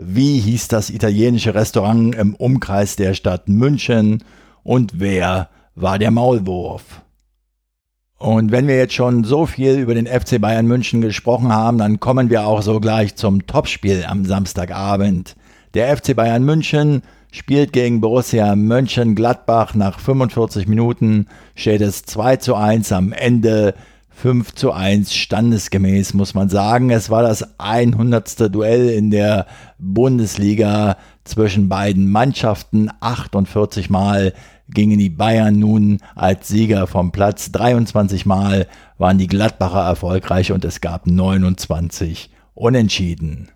wie 0.01 0.39
hieß 0.39 0.69
das 0.69 0.91
italienische 0.91 1.55
Restaurant 1.55 2.15
im 2.15 2.35
Umkreis 2.35 2.97
der 2.97 3.15
Stadt 3.15 3.49
München 3.49 4.25
und 4.63 4.99
wer 4.99 5.51
war 5.75 5.99
der 5.99 6.11
Maulwurf. 6.11 7.03
Und 8.19 8.51
wenn 8.53 8.67
wir 8.67 8.77
jetzt 8.77 8.95
schon 8.95 9.25
so 9.25 9.47
viel 9.47 9.79
über 9.79 9.95
den 9.95 10.07
FC 10.07 10.41
Bayern 10.41 10.67
München 10.67 11.01
gesprochen 11.01 11.53
haben, 11.53 11.79
dann 11.79 12.01
kommen 12.01 12.29
wir 12.29 12.47
auch 12.47 12.63
so 12.63 12.81
gleich 12.81 13.15
zum 13.15 13.47
Topspiel 13.47 14.05
am 14.07 14.25
Samstagabend. 14.25 15.37
Der 15.75 15.97
FC 15.97 16.17
Bayern 16.17 16.45
München 16.45 17.03
spielt 17.31 17.73
gegen 17.73 18.01
Borussia 18.01 18.57
Mönchengladbach. 18.57 19.75
Nach 19.75 20.01
45 20.01 20.67
Minuten 20.67 21.29
steht 21.55 21.81
es 21.81 22.03
2 22.05 22.37
zu 22.37 22.55
1 22.55 22.93
am 22.93 23.13
Ende 23.13 23.75
5 24.21 24.55
zu 24.55 24.73
1 24.73 25.15
standesgemäß, 25.15 26.13
muss 26.13 26.35
man 26.35 26.51
sagen. 26.51 26.91
Es 26.91 27.09
war 27.09 27.23
das 27.23 27.59
100. 27.59 28.55
Duell 28.55 28.91
in 28.91 29.11
der 29.11 29.47
Bundesliga 29.79 30.99
zwischen 31.25 31.71
beiden 31.71 32.11
Mannschaften. 32.11 32.91
48 33.01 33.89
Mal 33.89 34.35
gingen 34.69 34.99
die 34.99 35.09
Bayern 35.09 35.59
nun 35.59 36.01
als 36.15 36.49
Sieger 36.49 36.87
vom 36.87 37.13
Platz. 37.13 37.51
23 37.53 38.27
Mal 38.27 38.67
waren 38.99 39.17
die 39.17 39.27
Gladbacher 39.27 39.87
erfolgreich 39.87 40.53
und 40.53 40.67
es 40.67 40.83
gab 40.83 41.07
29 41.07 42.29
Unentschieden. 42.53 43.49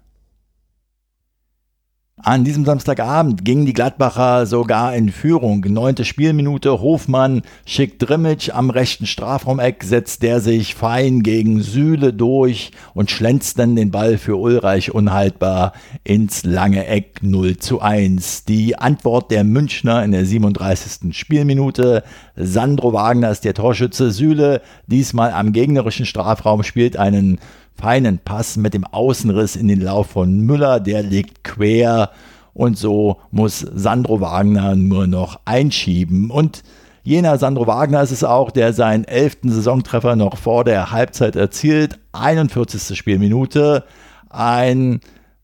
An 2.27 2.43
diesem 2.43 2.65
Samstagabend 2.65 3.45
gingen 3.45 3.67
die 3.67 3.75
Gladbacher 3.75 4.47
sogar 4.47 4.97
in 4.97 5.13
Führung. 5.13 5.63
Neunte 5.69 6.07
Spielminute, 6.07 6.81
Hofmann 6.81 7.43
schickt 7.67 8.09
Drimmitsch 8.09 8.49
am 8.49 8.71
rechten 8.71 9.05
Strafraumeck, 9.05 9.85
setzt 9.85 10.23
der 10.23 10.41
sich 10.41 10.75
fein 10.75 11.23
gegen 11.23 11.61
Sühle 11.61 12.15
durch 12.15 12.71
und 12.95 13.11
schlänzt 13.11 13.59
dann 13.59 13.77
den 13.77 13.91
Ball 13.91 14.17
für 14.17 14.37
Ulreich 14.37 14.95
unhaltbar 14.95 15.75
ins 16.03 16.45
lange 16.45 16.87
Eck 16.87 17.19
0 17.21 17.59
zu 17.59 17.83
1. 17.83 18.45
Die 18.45 18.79
Antwort 18.79 19.31
der 19.31 19.45
Münchner 19.45 20.03
in 20.03 20.13
der 20.13 20.25
37. 20.25 21.15
Spielminute. 21.15 22.05
Sandro 22.37 22.95
Wagner 22.95 23.33
ist 23.33 23.45
der 23.45 23.53
Torschütze. 23.53 24.11
Sühle 24.11 24.63
diesmal 24.87 25.33
am 25.33 25.53
gegnerischen 25.53 26.07
Strafraum 26.07 26.63
spielt 26.63 26.97
einen 26.97 27.39
feinen 27.75 28.19
Pass 28.19 28.57
mit 28.57 28.75
dem 28.75 28.85
Außenriss 28.85 29.57
in 29.57 29.69
den 29.69 29.81
Lauf 29.81 30.09
von 30.09 30.41
Müller, 30.41 30.81
der 30.81 31.03
liegt 31.03 31.45
quer 31.45 32.11
und 32.53 32.79
so 32.79 33.19
muss 33.31 33.61
Sandro 33.61 34.21
Wagner 34.21 34.77
nur 34.77 35.07
noch 35.07 35.41
einschieben 35.45 36.31
und 36.31 36.63
Jener 37.07 37.37
Sandro 37.37 37.67
Wagner 37.67 38.03
ist 38.03 38.13
es 38.13 38.25
auch, 38.25 38.51
der 38.51 38.73
seinen 38.73 39.05
elften 39.05 39.51
Saisontreffer 39.51 40.17
noch 40.17 40.39
vor 40.39 40.65
der 40.65 40.91
Halbzeit 40.91 41.37
erzielt. 41.37 41.99
41. 42.13 42.97
Spielminute. 42.97 43.85
Ein 44.31 45.01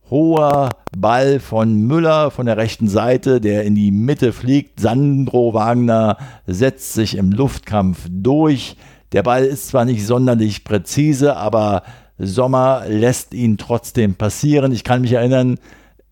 hoher 0.09 0.71
Ball 0.97 1.39
von 1.39 1.83
Müller 1.83 2.31
von 2.31 2.47
der 2.47 2.57
rechten 2.57 2.89
Seite, 2.89 3.43
der 3.43 3.65
in 3.65 3.75
die 3.75 3.91
Mitte 3.91 4.33
fliegt. 4.33 4.81
Sandro 4.81 5.53
Wagner 5.53 6.17
setzt 6.47 6.95
sich 6.95 7.19
im 7.19 7.31
Luftkampf 7.31 8.07
durch. 8.11 8.79
Der 9.13 9.23
Ball 9.23 9.45
ist 9.45 9.69
zwar 9.69 9.85
nicht 9.85 10.07
sonderlich 10.07 10.65
präzise, 10.65 11.37
aber 11.37 11.83
Sommer 12.21 12.85
lässt 12.87 13.33
ihn 13.33 13.57
trotzdem 13.57 14.15
passieren. 14.15 14.73
Ich 14.73 14.85
kann 14.85 15.01
mich 15.01 15.13
erinnern, 15.13 15.59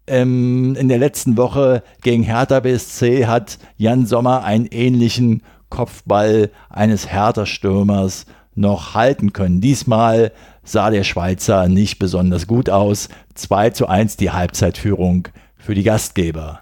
ähm, 0.07 0.75
in 0.77 0.89
der 0.89 0.99
letzten 0.99 1.37
Woche 1.37 1.83
gegen 2.03 2.23
Hertha 2.23 2.61
BSC 2.61 3.27
hat 3.27 3.59
Jan 3.77 4.07
Sommer 4.07 4.43
einen 4.43 4.67
ähnlichen 4.67 5.43
Kopfball 5.69 6.51
eines 6.71 7.13
Hertha-Stürmers 7.13 8.25
noch 8.55 8.95
halten 8.95 9.35
können. 9.35 9.61
Diesmal 9.61 10.33
sah 10.65 10.91
der 10.91 11.05
Schweizer 11.05 11.69
nicht 11.69 11.99
besonders 11.99 12.47
gut 12.47 12.71
aus. 12.71 13.09
2 13.35 13.71
zu 13.71 13.87
1 13.87 14.17
die 14.17 14.31
Halbzeitführung 14.31 15.29
für 15.57 15.75
die 15.75 15.83
Gastgeber. 15.83 16.61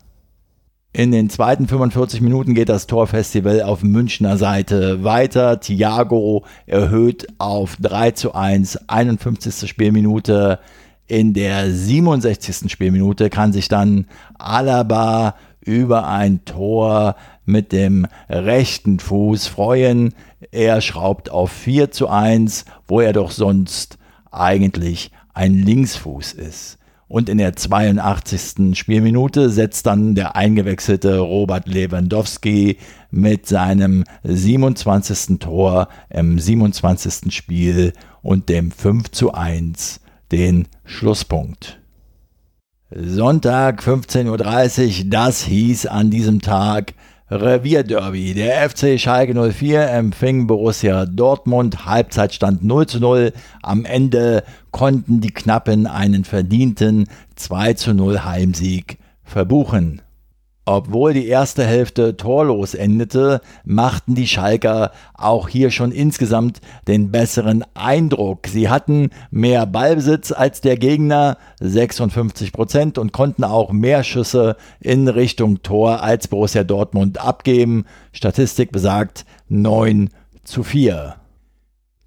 In 0.97 1.13
den 1.13 1.29
zweiten 1.29 1.69
45 1.69 2.23
Minuten 2.23 2.55
geht 2.55 2.71
das 2.71 2.87
Torfestival 2.87 3.61
auf 3.61 3.83
Münchner 3.83 4.39
Seite 4.39 5.05
weiter. 5.05 5.61
Thiago 5.61 6.47
erhöht 6.65 7.27
auf 7.37 7.77
3 7.79 8.13
zu 8.13 8.35
1, 8.35 8.89
51. 8.89 9.69
Spielminute. 9.69 10.59
In 11.07 11.35
der 11.35 11.71
67. 11.71 12.73
Spielminute 12.73 13.29
kann 13.29 13.53
sich 13.53 13.69
dann 13.69 14.07
Alaba 14.39 15.35
über 15.61 16.09
ein 16.09 16.47
Tor 16.47 17.17
mit 17.45 17.73
dem 17.73 18.07
rechten 18.31 18.99
Fuß 18.99 19.49
freuen. 19.49 20.15
Er 20.51 20.81
schraubt 20.81 21.31
auf 21.31 21.53
4 21.53 21.91
zu 21.91 22.09
1, 22.09 22.65
wo 22.89 23.03
er 23.03 23.13
doch 23.13 23.33
sonst 23.33 23.99
eigentlich 24.31 25.11
ein 25.35 25.59
Linksfuß 25.59 26.33
ist. 26.33 26.79
Und 27.09 27.29
in 27.29 27.39
der 27.39 27.55
82. 27.55 28.77
Spielminute 28.77 29.49
setzt 29.51 29.87
dann 29.87 30.17
der 30.17 30.35
eingewechselte 30.35 31.19
Robert 31.19 31.69
Lewandowski 31.69 32.79
mit 33.11 33.47
seinem 33.47 34.05
27. 34.25 35.39
Tor 35.39 35.89
im 36.11 36.39
27. 36.39 37.33
Spiel 37.33 37.93
und 38.23 38.49
dem 38.49 38.73
5 38.73 39.11
zu 39.13 39.33
1 39.33 40.01
den 40.33 40.67
Schlusspunkt. 40.85 41.79
Sonntag 42.91 43.83
15.30 43.83 45.05
Uhr, 45.05 45.11
das 45.11 45.43
hieß 45.43 45.87
an 45.87 46.11
diesem 46.11 46.41
Tag 46.41 46.95
Revierderby. 47.29 48.35
Der 48.35 48.71
FC 48.71 49.01
Schalke 49.01 49.35
04 49.35 49.91
empfing 49.91 50.47
Borussia 50.47 51.07
Dortmund. 51.07 51.85
Halbzeitstand 51.85 52.63
0 52.63 52.87
zu 52.87 53.01
0. 53.01 53.33
Am 53.63 53.85
Ende 53.85 54.45
konnten 54.71 55.21
die 55.21 55.33
Knappen 55.33 55.89
einen 55.89 56.25
verdienten 56.25 57.09
2 57.35 57.75
zu 57.75 57.95
0 57.95 58.25
Heimsieg 58.25 58.99
verbuchen. 59.25 60.03
Obwohl 60.69 61.15
die 61.15 61.29
erste 61.29 61.65
Hälfte 61.65 62.17
torlos 62.17 62.75
endete, 62.75 63.41
machten 63.65 64.17
die 64.17 64.27
Schalker 64.27 64.91
auch 65.15 65.49
hier 65.49 65.71
schon 65.71 65.93
insgesamt 65.93 66.61
den 66.89 67.13
besseren 67.13 67.65
Eindruck. 67.75 68.49
Sie 68.49 68.69
hatten 68.69 69.11
mehr 69.31 69.65
Ballbesitz 69.65 70.33
als 70.33 70.63
der 70.63 70.77
Gegner, 70.77 71.39
56 71.61 72.53
Prozent, 72.53 72.99
und 72.99 73.13
konnten 73.13 73.45
auch 73.45 73.71
mehr 73.71 74.03
Schüsse 74.03 74.57
in 74.81 75.07
Richtung 75.07 75.63
Tor 75.63 76.03
als 76.03 76.27
Borussia 76.27 76.65
Dortmund 76.65 77.21
abgeben. 77.21 77.85
Statistik 78.11 78.73
besagt 78.73 79.25
9 79.49 80.11
zu 80.43 80.65
4. 80.65 81.15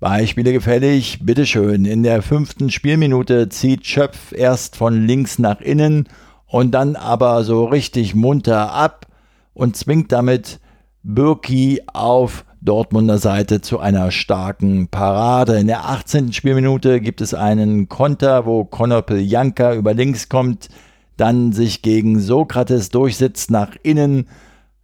Beispiele 0.01 0.51
gefällig, 0.51 1.19
bitteschön. 1.21 1.85
In 1.85 2.03
der 2.03 2.21
fünften 2.21 2.71
Spielminute 2.71 3.47
zieht 3.47 3.87
Schöpf 3.87 4.33
erst 4.33 4.75
von 4.75 5.07
links 5.07 5.39
nach 5.39 5.61
innen 5.61 6.09
und 6.49 6.71
dann 6.71 6.95
aber 6.95 7.43
so 7.43 7.65
richtig 7.65 8.15
munter 8.15 8.73
ab 8.73 9.07
und 9.53 9.77
zwingt 9.77 10.11
damit 10.11 10.59
Birki 11.03 11.81
auf 11.93 12.43
Dortmunder 12.61 13.19
Seite 13.19 13.61
zu 13.61 13.79
einer 13.79 14.11
starken 14.11 14.89
Parade. 14.89 15.57
In 15.57 15.67
der 15.67 15.85
18. 15.85 16.33
Spielminute 16.33 16.99
gibt 16.99 17.21
es 17.21 17.33
einen 17.33 17.87
Konter, 17.87 18.45
wo 18.45 18.65
Konopel 18.65 19.19
Janka 19.19 19.73
über 19.75 19.93
links 19.93 20.27
kommt, 20.27 20.67
dann 21.15 21.53
sich 21.53 21.81
gegen 21.81 22.19
Sokrates 22.19 22.89
durchsetzt, 22.89 23.49
nach 23.49 23.75
innen 23.83 24.27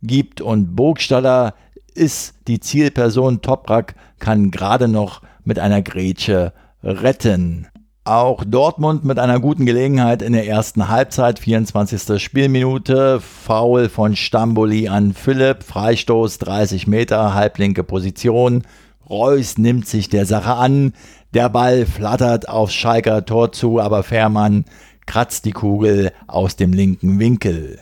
gibt 0.01 0.39
und 0.39 0.75
Burgstaller 0.75 1.53
ist 1.93 2.35
die 2.47 2.59
Zielperson. 2.59 3.41
Toprak 3.41 3.95
kann 4.19 4.51
gerade 4.51 4.87
noch 4.87 5.21
mit 5.43 5.59
einer 5.59 5.81
Grätsche 5.81 6.53
retten. 6.83 7.67
Auch 8.07 8.43
Dortmund 8.45 9.03
mit 9.03 9.17
einer 9.17 9.39
guten 9.39 9.65
Gelegenheit 9.65 10.21
in 10.21 10.33
der 10.33 10.47
ersten 10.47 10.89
Halbzeit, 10.89 11.39
24. 11.39 12.21
Spielminute, 12.21 13.19
Foul 13.19 13.89
von 13.89 14.15
Stamboli 14.15 14.87
an 14.87 15.15
Philipp, 15.15 15.63
Freistoß 15.63 16.37
30 16.37 16.85
Meter, 16.85 17.33
halblinke 17.33 17.83
Position. 17.83 18.61
Reus 19.09 19.57
nimmt 19.57 19.87
sich 19.87 20.07
der 20.07 20.27
Sache 20.27 20.53
an, 20.53 20.93
der 21.33 21.49
Ball 21.49 21.87
flattert 21.87 22.47
aufs 22.47 22.75
Schalker 22.75 23.25
Tor 23.25 23.51
zu, 23.51 23.79
aber 23.79 24.03
Fährmann 24.03 24.65
kratzt 25.07 25.45
die 25.45 25.51
Kugel 25.53 26.11
aus 26.27 26.55
dem 26.55 26.73
linken 26.73 27.17
Winkel. 27.17 27.79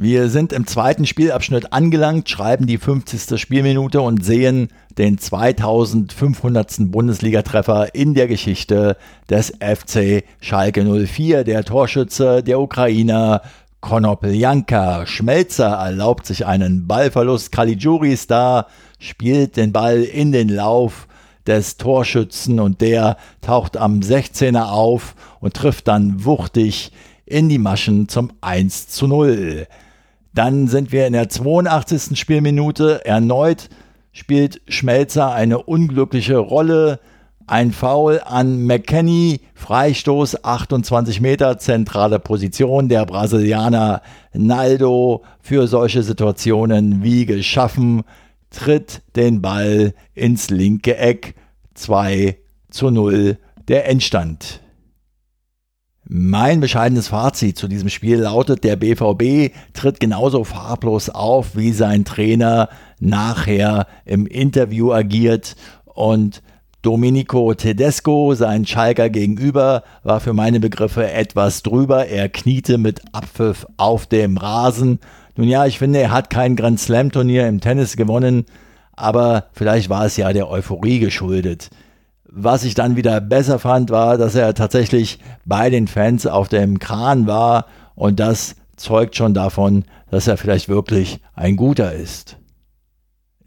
Wir 0.00 0.28
sind 0.28 0.52
im 0.52 0.64
zweiten 0.66 1.06
Spielabschnitt 1.06 1.72
angelangt, 1.72 2.28
schreiben 2.28 2.66
die 2.66 2.78
50. 2.78 3.40
Spielminute 3.40 4.00
und 4.00 4.24
sehen 4.24 4.68
den 4.98 5.16
2500. 5.16 6.90
Bundesligatreffer 6.90 7.94
in 7.94 8.14
der 8.14 8.26
Geschichte 8.26 8.96
des 9.30 9.52
FC 9.60 10.24
Schalke 10.40 10.84
04. 10.84 11.44
Der 11.44 11.64
Torschütze, 11.64 12.42
der 12.42 12.60
Ukrainer 12.60 13.42
Konopeljanka 13.80 15.06
Schmelzer 15.06 15.68
erlaubt 15.68 16.26
sich 16.26 16.46
einen 16.46 16.88
Ballverlust. 16.88 17.52
Caligiuri 17.52 18.18
da, 18.26 18.66
spielt 18.98 19.56
den 19.56 19.72
Ball 19.72 20.02
in 20.02 20.32
den 20.32 20.48
Lauf 20.48 21.06
des 21.46 21.76
Torschützen 21.76 22.58
und 22.58 22.80
der 22.80 23.16
taucht 23.40 23.76
am 23.76 24.00
16er 24.00 24.70
auf 24.70 25.14
und 25.40 25.54
trifft 25.54 25.86
dann 25.86 26.24
wuchtig 26.24 26.90
in 27.24 27.48
die 27.48 27.58
Maschen 27.58 28.08
zum 28.08 28.32
1 28.40 28.88
zu 28.88 29.06
0. 29.06 29.68
Dann 30.34 30.66
sind 30.66 30.90
wir 30.90 31.06
in 31.06 31.12
der 31.12 31.28
82. 31.28 32.18
Spielminute. 32.18 33.04
Erneut 33.04 33.68
spielt 34.12 34.60
Schmelzer 34.68 35.32
eine 35.32 35.62
unglückliche 35.62 36.38
Rolle. 36.38 37.00
Ein 37.46 37.72
Foul 37.72 38.20
an 38.24 38.62
McKenny, 38.64 39.40
Freistoß 39.54 40.44
28 40.44 41.20
Meter, 41.20 41.58
zentrale 41.58 42.18
Position. 42.18 42.88
Der 42.88 43.06
Brasilianer 43.06 44.02
Naldo 44.34 45.22
für 45.40 45.66
solche 45.66 46.02
Situationen 46.02 47.02
wie 47.02 47.24
geschaffen, 47.24 48.02
tritt 48.50 49.02
den 49.16 49.40
Ball 49.40 49.94
ins 50.14 50.50
linke 50.50 50.96
Eck. 50.96 51.34
2 51.74 52.36
zu 52.70 52.90
0 52.90 53.38
der 53.68 53.88
Endstand. 53.88 54.60
Mein 56.10 56.60
bescheidenes 56.60 57.08
Fazit 57.08 57.58
zu 57.58 57.68
diesem 57.68 57.90
Spiel 57.90 58.20
lautet, 58.20 58.64
der 58.64 58.76
BVB 58.76 59.52
tritt 59.74 60.00
genauso 60.00 60.42
farblos 60.42 61.10
auf, 61.10 61.54
wie 61.54 61.72
sein 61.72 62.06
Trainer 62.06 62.70
nachher 62.98 63.86
im 64.06 64.26
Interview 64.26 64.90
agiert 64.90 65.54
und 65.84 66.40
Domenico 66.80 67.52
Tedesco, 67.52 68.32
sein 68.32 68.64
Schalker 68.64 69.10
gegenüber, 69.10 69.82
war 70.02 70.20
für 70.20 70.32
meine 70.32 70.60
Begriffe 70.60 71.12
etwas 71.12 71.62
drüber. 71.62 72.06
Er 72.06 72.30
kniete 72.30 72.78
mit 72.78 73.02
Abpfiff 73.12 73.66
auf 73.76 74.06
dem 74.06 74.38
Rasen. 74.38 75.00
Nun 75.36 75.48
ja, 75.48 75.66
ich 75.66 75.78
finde, 75.78 75.98
er 75.98 76.10
hat 76.10 76.30
kein 76.30 76.56
Grand 76.56 76.80
Slam 76.80 77.12
Turnier 77.12 77.46
im 77.46 77.60
Tennis 77.60 77.98
gewonnen, 77.98 78.46
aber 78.96 79.48
vielleicht 79.52 79.90
war 79.90 80.06
es 80.06 80.16
ja 80.16 80.32
der 80.32 80.48
Euphorie 80.48 81.00
geschuldet. 81.00 81.68
Was 82.30 82.64
ich 82.64 82.74
dann 82.74 82.94
wieder 82.94 83.22
besser 83.22 83.58
fand, 83.58 83.90
war, 83.90 84.18
dass 84.18 84.34
er 84.34 84.52
tatsächlich 84.52 85.18
bei 85.46 85.70
den 85.70 85.88
Fans 85.88 86.26
auf 86.26 86.48
dem 86.48 86.78
Kran 86.78 87.26
war 87.26 87.66
und 87.94 88.20
das 88.20 88.54
zeugt 88.76 89.16
schon 89.16 89.32
davon, 89.32 89.84
dass 90.10 90.28
er 90.28 90.36
vielleicht 90.36 90.68
wirklich 90.68 91.20
ein 91.34 91.56
guter 91.56 91.92
ist. 91.92 92.36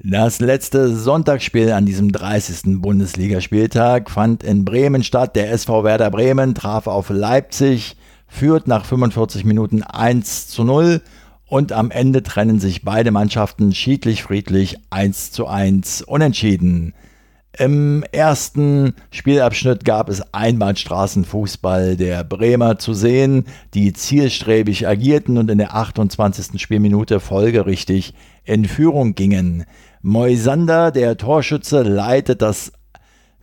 Das 0.03 0.39
letzte 0.39 0.95
Sonntagsspiel 0.95 1.71
an 1.73 1.85
diesem 1.85 2.11
30. 2.11 2.81
Bundesligaspieltag 2.81 4.09
fand 4.09 4.43
in 4.43 4.65
Bremen 4.65 5.03
statt. 5.03 5.35
Der 5.35 5.51
SV 5.51 5.83
Werder 5.83 6.09
Bremen 6.09 6.55
traf 6.55 6.87
auf 6.87 7.11
Leipzig, 7.11 7.97
führt 8.27 8.67
nach 8.67 8.83
45 8.83 9.45
Minuten 9.45 9.83
1 9.83 10.47
zu 10.47 10.63
0 10.63 11.01
und 11.45 11.71
am 11.71 11.91
Ende 11.91 12.23
trennen 12.23 12.59
sich 12.59 12.83
beide 12.83 13.11
Mannschaften 13.11 13.75
schiedlich-friedlich 13.75 14.77
1 14.89 15.33
zu 15.33 15.45
1 15.45 16.01
unentschieden. 16.01 16.95
Im 17.57 18.03
ersten 18.13 18.93
Spielabschnitt 19.11 19.83
gab 19.83 20.07
es 20.07 20.21
Einbahnstraßenfußball 20.33 21.97
der 21.97 22.23
Bremer 22.23 22.79
zu 22.79 22.93
sehen, 22.93 23.43
die 23.73 23.91
zielstrebig 23.91 24.87
agierten 24.87 25.37
und 25.37 25.51
in 25.51 25.57
der 25.57 25.75
28. 25.75 26.61
Spielminute 26.61 27.19
folgerichtig 27.19 28.13
in 28.45 28.63
Führung 28.63 29.15
gingen. 29.15 29.65
Moisander, 30.01 30.91
der 30.91 31.17
Torschütze, 31.17 31.83
leitet 31.83 32.41
das 32.41 32.71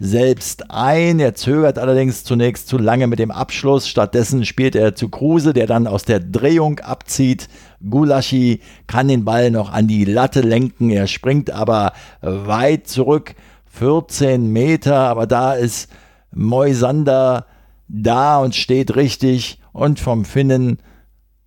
selbst 0.00 0.70
ein. 0.70 1.20
Er 1.20 1.34
zögert 1.34 1.78
allerdings 1.78 2.24
zunächst 2.24 2.66
zu 2.68 2.78
lange 2.78 3.08
mit 3.08 3.18
dem 3.18 3.30
Abschluss. 3.30 3.88
Stattdessen 3.88 4.46
spielt 4.46 4.74
er 4.74 4.94
zu 4.94 5.10
Kruse, 5.10 5.52
der 5.52 5.66
dann 5.66 5.86
aus 5.86 6.04
der 6.04 6.20
Drehung 6.20 6.80
abzieht. 6.80 7.48
Gulaschi 7.88 8.60
kann 8.86 9.08
den 9.08 9.26
Ball 9.26 9.50
noch 9.50 9.70
an 9.70 9.86
die 9.86 10.06
Latte 10.06 10.40
lenken. 10.40 10.88
Er 10.88 11.08
springt 11.08 11.50
aber 11.50 11.92
weit 12.22 12.86
zurück 12.86 13.34
14 13.78 14.52
Meter, 14.52 14.96
aber 14.96 15.28
da 15.28 15.54
ist 15.54 15.88
Moisander 16.34 17.46
da 17.86 18.38
und 18.38 18.56
steht 18.56 18.96
richtig 18.96 19.60
und 19.72 20.00
vom 20.00 20.24
Finnen 20.24 20.78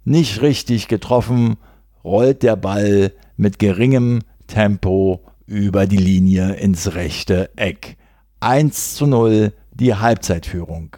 nicht 0.06 0.41
richtig 0.41 0.88
getroffen, 0.88 1.58
rollt 2.06 2.41
der 2.44 2.56
Ball 2.56 3.12
mit 3.36 3.60
geringem 3.60 4.22
Tempo 4.48 5.26
über 5.46 5.88
die 5.88 5.98
Linie 5.98 6.54
ins 6.54 6.96
rechte 6.96 7.50
Eck. 7.58 7.98
1 8.39 8.96
zu 8.96 9.08
0 9.08 9.52
die 9.74 9.96
Halbzeitführung. 9.96 10.96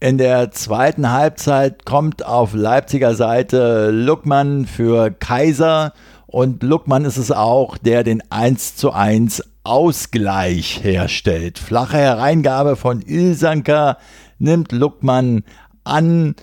In 0.00 0.16
der 0.16 0.50
zweiten 0.52 1.12
Halbzeit 1.12 1.84
kommt 1.84 2.24
auf 2.24 2.54
Leipziger 2.54 3.14
Seite 3.14 3.90
Luckmann 3.90 4.66
für 4.66 5.10
Kaiser 5.10 5.92
und 6.32 6.62
Luckmann 6.62 7.04
ist 7.04 7.18
es 7.18 7.30
auch, 7.30 7.76
der 7.76 8.04
den 8.04 8.22
1 8.30 8.74
zu 8.76 8.90
1 8.92 9.44
Ausgleich 9.64 10.82
herstellt. 10.82 11.58
Flache 11.58 11.98
Hereingabe 11.98 12.74
von 12.74 13.02
Ilsanker 13.02 13.98
nimmt 14.38 14.72
Luckmann 14.72 15.44
an 15.84 16.34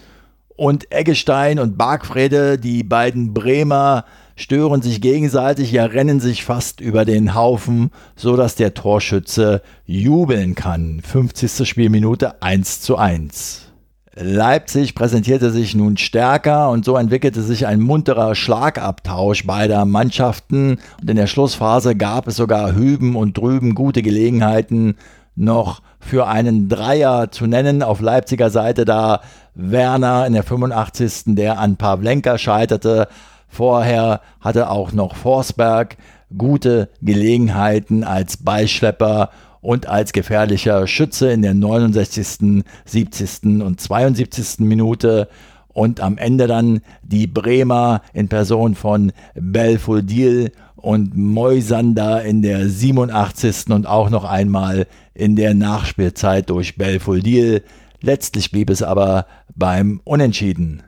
und 0.55 0.91
Eggestein 0.91 1.57
und 1.57 1.77
Bargfrede, 1.77 2.59
die 2.59 2.83
beiden 2.83 3.33
Bremer, 3.33 4.05
stören 4.35 4.83
sich 4.83 5.01
gegenseitig, 5.01 5.71
ja 5.71 5.85
rennen 5.85 6.19
sich 6.19 6.45
fast 6.45 6.81
über 6.81 7.03
den 7.03 7.33
Haufen, 7.33 7.89
so 8.15 8.35
dass 8.37 8.55
der 8.55 8.75
Torschütze 8.75 9.63
jubeln 9.85 10.53
kann. 10.53 11.01
50. 11.01 11.67
Spielminute 11.67 12.43
1 12.43 12.81
zu 12.81 12.95
1. 12.95 13.68
Leipzig 14.21 14.95
präsentierte 14.95 15.49
sich 15.49 15.75
nun 15.75 15.95
stärker 15.95 16.69
und 16.69 16.83
so 16.83 16.97
entwickelte 16.97 17.41
sich 17.41 17.65
ein 17.67 17.79
munterer 17.79 18.35
Schlagabtausch 18.35 19.45
beider 19.45 19.85
Mannschaften 19.85 20.77
und 21.01 21.09
in 21.09 21.15
der 21.15 21.27
Schlussphase 21.27 21.95
gab 21.95 22.27
es 22.27 22.35
sogar 22.35 22.75
hüben 22.75 23.15
und 23.15 23.37
drüben 23.37 23.75
gute 23.75 24.01
Gelegenheiten 24.01 24.97
noch 25.35 25.81
für 25.99 26.27
einen 26.27 26.67
Dreier 26.67 27.31
zu 27.31 27.47
nennen 27.47 27.81
auf 27.81 28.01
Leipziger 28.01 28.49
Seite, 28.49 28.83
da 28.83 29.21
Werner 29.55 30.25
in 30.27 30.33
der 30.33 30.43
85. 30.43 31.35
der 31.35 31.57
an 31.59 31.77
Pavlenka 31.77 32.37
scheiterte, 32.37 33.07
Vorher 33.49 34.21
hatte 34.39 34.69
auch 34.69 34.93
noch 34.93 35.15
Forsberg 35.15 35.97
gute 36.37 36.89
Gelegenheiten 37.01 38.03
als 38.03 38.37
Beischlepper 38.37 39.31
und 39.61 39.87
als 39.87 40.13
gefährlicher 40.13 40.87
Schütze 40.87 41.31
in 41.31 41.41
der 41.41 41.53
69., 41.53 42.63
70. 42.85 43.61
und 43.61 43.79
72. 43.79 44.59
Minute 44.59 45.27
und 45.69 45.99
am 45.99 46.17
Ende 46.17 46.47
dann 46.47 46.81
die 47.03 47.27
Bremer 47.27 48.01
in 48.13 48.27
Person 48.27 48.75
von 48.75 49.11
Belfodil 49.35 50.51
und 50.75 51.15
Moisander 51.15 52.23
in 52.23 52.41
der 52.41 52.67
87. 52.67 53.69
und 53.69 53.85
auch 53.85 54.09
noch 54.09 54.23
einmal 54.23 54.87
in 55.13 55.35
der 55.35 55.53
Nachspielzeit 55.53 56.49
durch 56.49 56.77
Belfodil. 56.77 57.63
Letztlich 58.01 58.51
blieb 58.51 58.69
es 58.69 58.81
aber 58.81 59.25
beim 59.55 59.99
Unentschieden. 60.05 60.83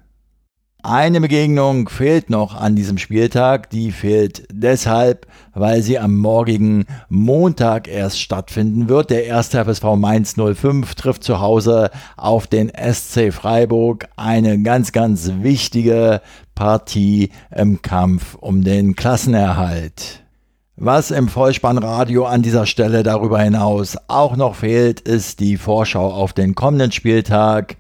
Eine 0.84 1.22
Begegnung 1.22 1.90
fehlt 1.90 2.32
noch 2.32 2.56
an 2.56 2.76
diesem 2.76 2.98
Spieltag. 2.98 3.70
Die 3.70 3.92
fehlt 3.92 4.48
deshalb, 4.52 5.28
weil 5.54 5.84
sie 5.84 6.00
am 6.00 6.18
morgigen 6.18 6.86
Montag 7.08 7.88
erst 7.88 8.20
stattfinden 8.20 8.90
wird. 8.90 9.12
Der 9.12 9.26
erste 9.26 9.64
FSV 9.64 9.96
Mainz 9.96 10.34
05 10.38 10.96
trifft 10.96 11.24
zu 11.24 11.40
Hause 11.40 11.92
auf 12.18 12.48
den 12.48 12.70
SC 12.70 13.32
Freiburg. 13.32 14.08
Eine 14.16 14.60
ganz, 14.64 14.92
ganz 14.92 15.32
wichtige 15.42 16.22
Partie 16.56 17.30
im 17.56 17.84
Kampf 17.84 18.34
um 18.34 18.64
den 18.64 18.96
Klassenerhalt. 18.96 20.24
Was 20.78 21.12
im 21.12 21.28
Vollspannradio 21.28 22.26
an 22.26 22.42
dieser 22.42 22.66
Stelle 22.66 23.04
darüber 23.04 23.40
hinaus 23.40 23.98
auch 24.08 24.36
noch 24.36 24.56
fehlt, 24.56 25.00
ist 25.00 25.42
die 25.42 25.58
Vorschau 25.58 26.12
auf 26.12 26.34
den 26.34 26.56
kommenden 26.56 26.92
Spieltag 26.92 27.78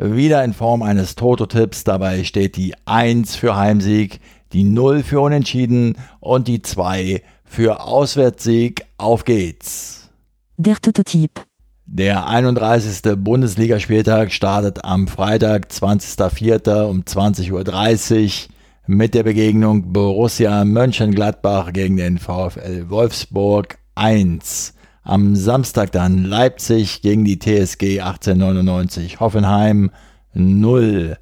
wieder 0.00 0.42
in 0.44 0.54
Form 0.54 0.82
eines 0.82 1.14
Toto-Tipps. 1.14 1.84
Dabei 1.84 2.24
steht 2.24 2.56
die 2.56 2.74
1 2.86 3.36
für 3.36 3.56
Heimsieg, 3.56 4.20
die 4.52 4.64
0 4.64 5.02
für 5.02 5.20
Unentschieden 5.20 5.96
und 6.20 6.48
die 6.48 6.62
2 6.62 7.22
für 7.44 7.82
Auswärtssieg. 7.82 8.86
Auf 8.96 9.24
geht's! 9.24 10.10
Der 10.56 10.76
Toto-Tipp. 10.76 11.42
Der 11.86 12.26
31. 12.28 13.16
Bundesligaspieltag 13.16 14.32
startet 14.32 14.84
am 14.84 15.08
Freitag, 15.08 15.66
20.04. 15.66 16.84
um 16.84 17.02
20.30 17.02 18.46
Uhr 18.46 18.54
mit 18.86 19.14
der 19.14 19.24
Begegnung 19.24 19.92
Borussia 19.92 20.64
Mönchengladbach 20.64 21.72
gegen 21.72 21.96
den 21.96 22.18
VfL 22.18 22.88
Wolfsburg 22.88 23.78
1. 23.96 24.74
Am 25.10 25.34
Samstag 25.34 25.90
dann 25.90 26.22
Leipzig 26.22 27.02
gegen 27.02 27.24
die 27.24 27.40
TSG 27.40 28.00
1899 28.00 29.18
Hoffenheim 29.18 29.90
0. 30.34 31.16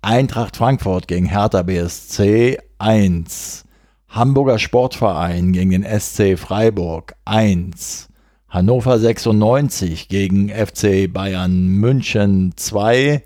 Eintracht 0.00 0.56
Frankfurt 0.56 1.08
gegen 1.08 1.26
Hertha 1.26 1.62
BSC 1.62 2.56
1. 2.78 3.66
Hamburger 4.08 4.58
Sportverein 4.58 5.52
gegen 5.52 5.72
den 5.72 5.84
SC 5.84 6.38
Freiburg 6.38 7.16
1. 7.26 8.08
Hannover 8.48 8.98
96 8.98 10.08
gegen 10.08 10.48
FC 10.48 11.12
Bayern 11.12 11.66
München 11.66 12.54
2. 12.56 13.22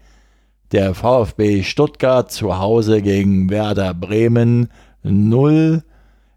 Der 0.73 0.97
VfB 0.97 1.63
Stuttgart 1.63 2.33
zu 2.33 2.59
Hause 2.59 3.03
gegen 3.03 3.51
Werder 3.51 3.95
Bremen 3.95 4.69
0. 5.05 5.85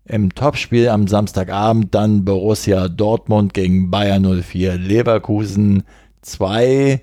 Im 0.08 0.36
Topspiel 0.36 0.90
am 0.90 1.08
Samstagabend 1.08 1.96
dann 1.96 2.26
Borussia 2.26 2.90
Dortmund 2.90 3.56
gegen 3.56 3.90
Bayern 3.90 4.44
04 4.44 4.78
Leverkusen 4.78 5.84
2 6.22 7.02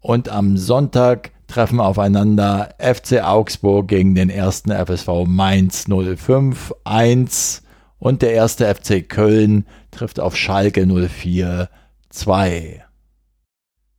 und 0.00 0.28
am 0.28 0.58
Sonntag 0.58 1.30
treffen 1.46 1.80
aufeinander 1.80 2.74
FC 2.78 3.22
Augsburg 3.24 3.88
gegen 3.88 4.14
den 4.14 4.28
ersten 4.28 4.70
FSV 4.70 5.24
Mainz 5.26 5.86
05 5.88 6.74
1 6.84 7.62
und 7.98 8.20
der 8.20 8.34
erste 8.34 8.66
FC 8.74 9.08
Köln 9.08 9.64
trifft 9.90 10.20
auf 10.20 10.36
Schalke 10.36 10.86
04 10.86 11.70
2. 12.10 12.84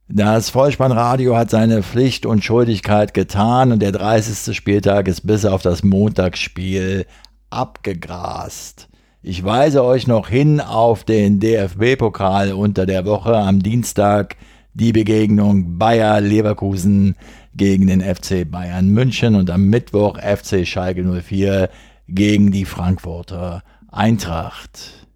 Das 0.08 0.52
Vollspannradio 0.52 1.36
hat 1.36 1.50
seine 1.50 1.82
Pflicht 1.82 2.28
und 2.28 2.46
Schuldigkeit 2.46 3.16
getan 3.16 3.72
und 3.72 3.82
der 3.82 3.92
30. 3.92 4.56
Spieltag 4.56 5.08
ist 5.08 5.26
bis 5.26 5.46
auf 5.46 5.64
das 5.64 5.84
Montagsspiel 5.84 7.08
abgegrast. 7.56 8.90
Ich 9.22 9.44
weise 9.44 9.84
euch 9.84 10.06
noch 10.06 10.30
hin 10.30 10.62
auf 10.62 11.04
den 11.04 11.40
DFB-Pokal 11.40 12.54
unter 12.54 12.86
der 12.86 13.06
Woche 13.06 13.36
am 13.36 13.64
Dienstag 13.64 14.36
die 14.76 14.92
Begegnung 14.92 15.80
Bayer 15.80 16.22
Leverkusen 16.22 17.16
gegen 17.56 17.88
den 17.88 18.02
FC 18.02 18.50
Bayern 18.50 18.90
München 18.90 19.36
und 19.36 19.50
am 19.50 19.68
Mittwoch 19.68 20.20
FC 20.20 20.68
Schalke 20.68 21.04
04 21.04 21.70
gegen 22.08 22.52
die 22.52 22.66
Frankfurter 22.66 23.64
Eintracht. 23.90 25.08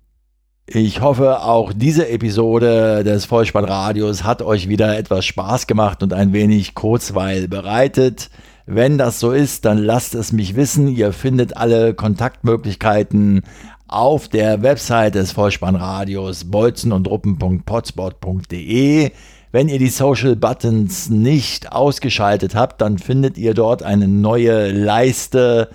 Ich 0.65 1.01
hoffe, 1.01 1.41
auch 1.41 1.73
diese 1.73 2.09
Episode 2.09 3.03
des 3.03 3.25
Vollspannradios 3.25 4.23
hat 4.23 4.41
euch 4.41 4.69
wieder 4.69 4.97
etwas 4.97 5.25
Spaß 5.25 5.67
gemacht 5.67 6.03
und 6.03 6.13
ein 6.13 6.31
wenig 6.31 6.75
Kurzweil 6.75 7.47
bereitet. 7.47 8.29
Wenn 8.71 8.99
das 8.99 9.19
so 9.19 9.31
ist, 9.31 9.65
dann 9.65 9.79
lasst 9.79 10.13
es 10.13 10.31
mich 10.31 10.55
wissen. 10.55 10.89
Ihr 10.89 11.11
findet 11.11 11.57
alle 11.57 11.95
Kontaktmöglichkeiten 11.95 13.41
auf 13.87 14.27
der 14.27 14.61
Website 14.61 15.15
des 15.15 15.31
Vollspannradios 15.31 16.51
bolzenundruppen.potspot.de. 16.51 19.09
Wenn 19.51 19.69
ihr 19.69 19.79
die 19.79 19.87
Social 19.87 20.35
Buttons 20.35 21.09
nicht 21.09 21.71
ausgeschaltet 21.71 22.53
habt, 22.53 22.79
dann 22.79 22.99
findet 22.99 23.39
ihr 23.39 23.55
dort 23.55 23.81
eine 23.81 24.07
neue 24.07 24.71
Leiste 24.71 25.69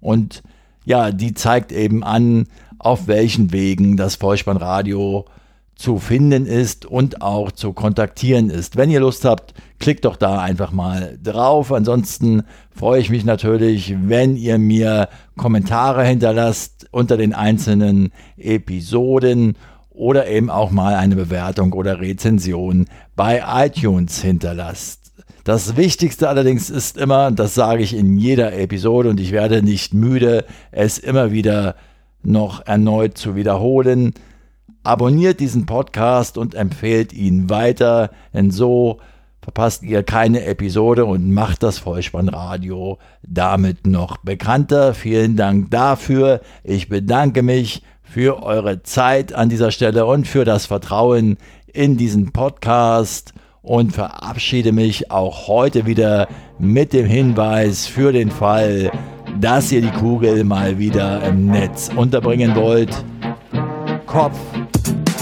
und 0.00 0.42
ja, 0.84 1.12
die 1.12 1.34
zeigt 1.34 1.70
eben 1.70 2.02
an, 2.02 2.48
auf 2.80 3.06
welchen 3.06 3.52
Wegen 3.52 3.96
das 3.96 4.16
Vollspannradio 4.16 5.24
zu 5.80 5.98
finden 5.98 6.44
ist 6.44 6.84
und 6.84 7.22
auch 7.22 7.52
zu 7.52 7.72
kontaktieren 7.72 8.50
ist. 8.50 8.76
Wenn 8.76 8.90
ihr 8.90 9.00
Lust 9.00 9.24
habt, 9.24 9.54
klickt 9.78 10.04
doch 10.04 10.16
da 10.16 10.38
einfach 10.38 10.72
mal 10.72 11.18
drauf. 11.22 11.72
Ansonsten 11.72 12.42
freue 12.70 13.00
ich 13.00 13.08
mich 13.08 13.24
natürlich, 13.24 13.96
wenn 13.98 14.36
ihr 14.36 14.58
mir 14.58 15.08
Kommentare 15.38 16.04
hinterlasst 16.04 16.86
unter 16.90 17.16
den 17.16 17.32
einzelnen 17.32 18.12
Episoden 18.36 19.56
oder 19.88 20.28
eben 20.28 20.50
auch 20.50 20.70
mal 20.70 20.96
eine 20.96 21.16
Bewertung 21.16 21.72
oder 21.72 21.98
Rezension 21.98 22.84
bei 23.16 23.42
iTunes 23.64 24.20
hinterlasst. 24.20 25.12
Das 25.44 25.78
Wichtigste 25.78 26.28
allerdings 26.28 26.68
ist 26.68 26.98
immer, 26.98 27.30
das 27.30 27.54
sage 27.54 27.82
ich 27.82 27.96
in 27.96 28.18
jeder 28.18 28.52
Episode 28.52 29.08
und 29.08 29.18
ich 29.18 29.32
werde 29.32 29.62
nicht 29.62 29.94
müde, 29.94 30.44
es 30.72 30.98
immer 30.98 31.32
wieder 31.32 31.74
noch 32.22 32.66
erneut 32.66 33.16
zu 33.16 33.34
wiederholen, 33.34 34.12
Abonniert 34.82 35.40
diesen 35.40 35.66
Podcast 35.66 36.38
und 36.38 36.54
empfehlt 36.54 37.12
ihn 37.12 37.50
weiter, 37.50 38.10
denn 38.32 38.50
so 38.50 38.98
verpasst 39.42 39.82
ihr 39.82 40.02
keine 40.02 40.44
Episode 40.46 41.04
und 41.04 41.32
macht 41.34 41.62
das 41.62 41.78
Vollspannradio 41.78 42.98
damit 43.22 43.86
noch 43.86 44.16
bekannter. 44.18 44.94
Vielen 44.94 45.36
Dank 45.36 45.70
dafür. 45.70 46.40
Ich 46.64 46.88
bedanke 46.88 47.42
mich 47.42 47.82
für 48.02 48.42
eure 48.42 48.82
Zeit 48.82 49.34
an 49.34 49.50
dieser 49.50 49.70
Stelle 49.70 50.06
und 50.06 50.26
für 50.26 50.46
das 50.46 50.64
Vertrauen 50.64 51.36
in 51.72 51.98
diesen 51.98 52.32
Podcast 52.32 53.34
und 53.62 53.92
verabschiede 53.92 54.72
mich 54.72 55.10
auch 55.10 55.46
heute 55.46 55.84
wieder 55.84 56.26
mit 56.58 56.94
dem 56.94 57.06
Hinweis 57.06 57.86
für 57.86 58.12
den 58.12 58.30
Fall, 58.30 58.90
dass 59.38 59.70
ihr 59.72 59.82
die 59.82 59.90
Kugel 59.90 60.44
mal 60.44 60.78
wieder 60.78 61.22
im 61.22 61.46
Netz 61.46 61.90
unterbringen 61.94 62.54
wollt. 62.56 63.04
Kopf, 64.06 64.38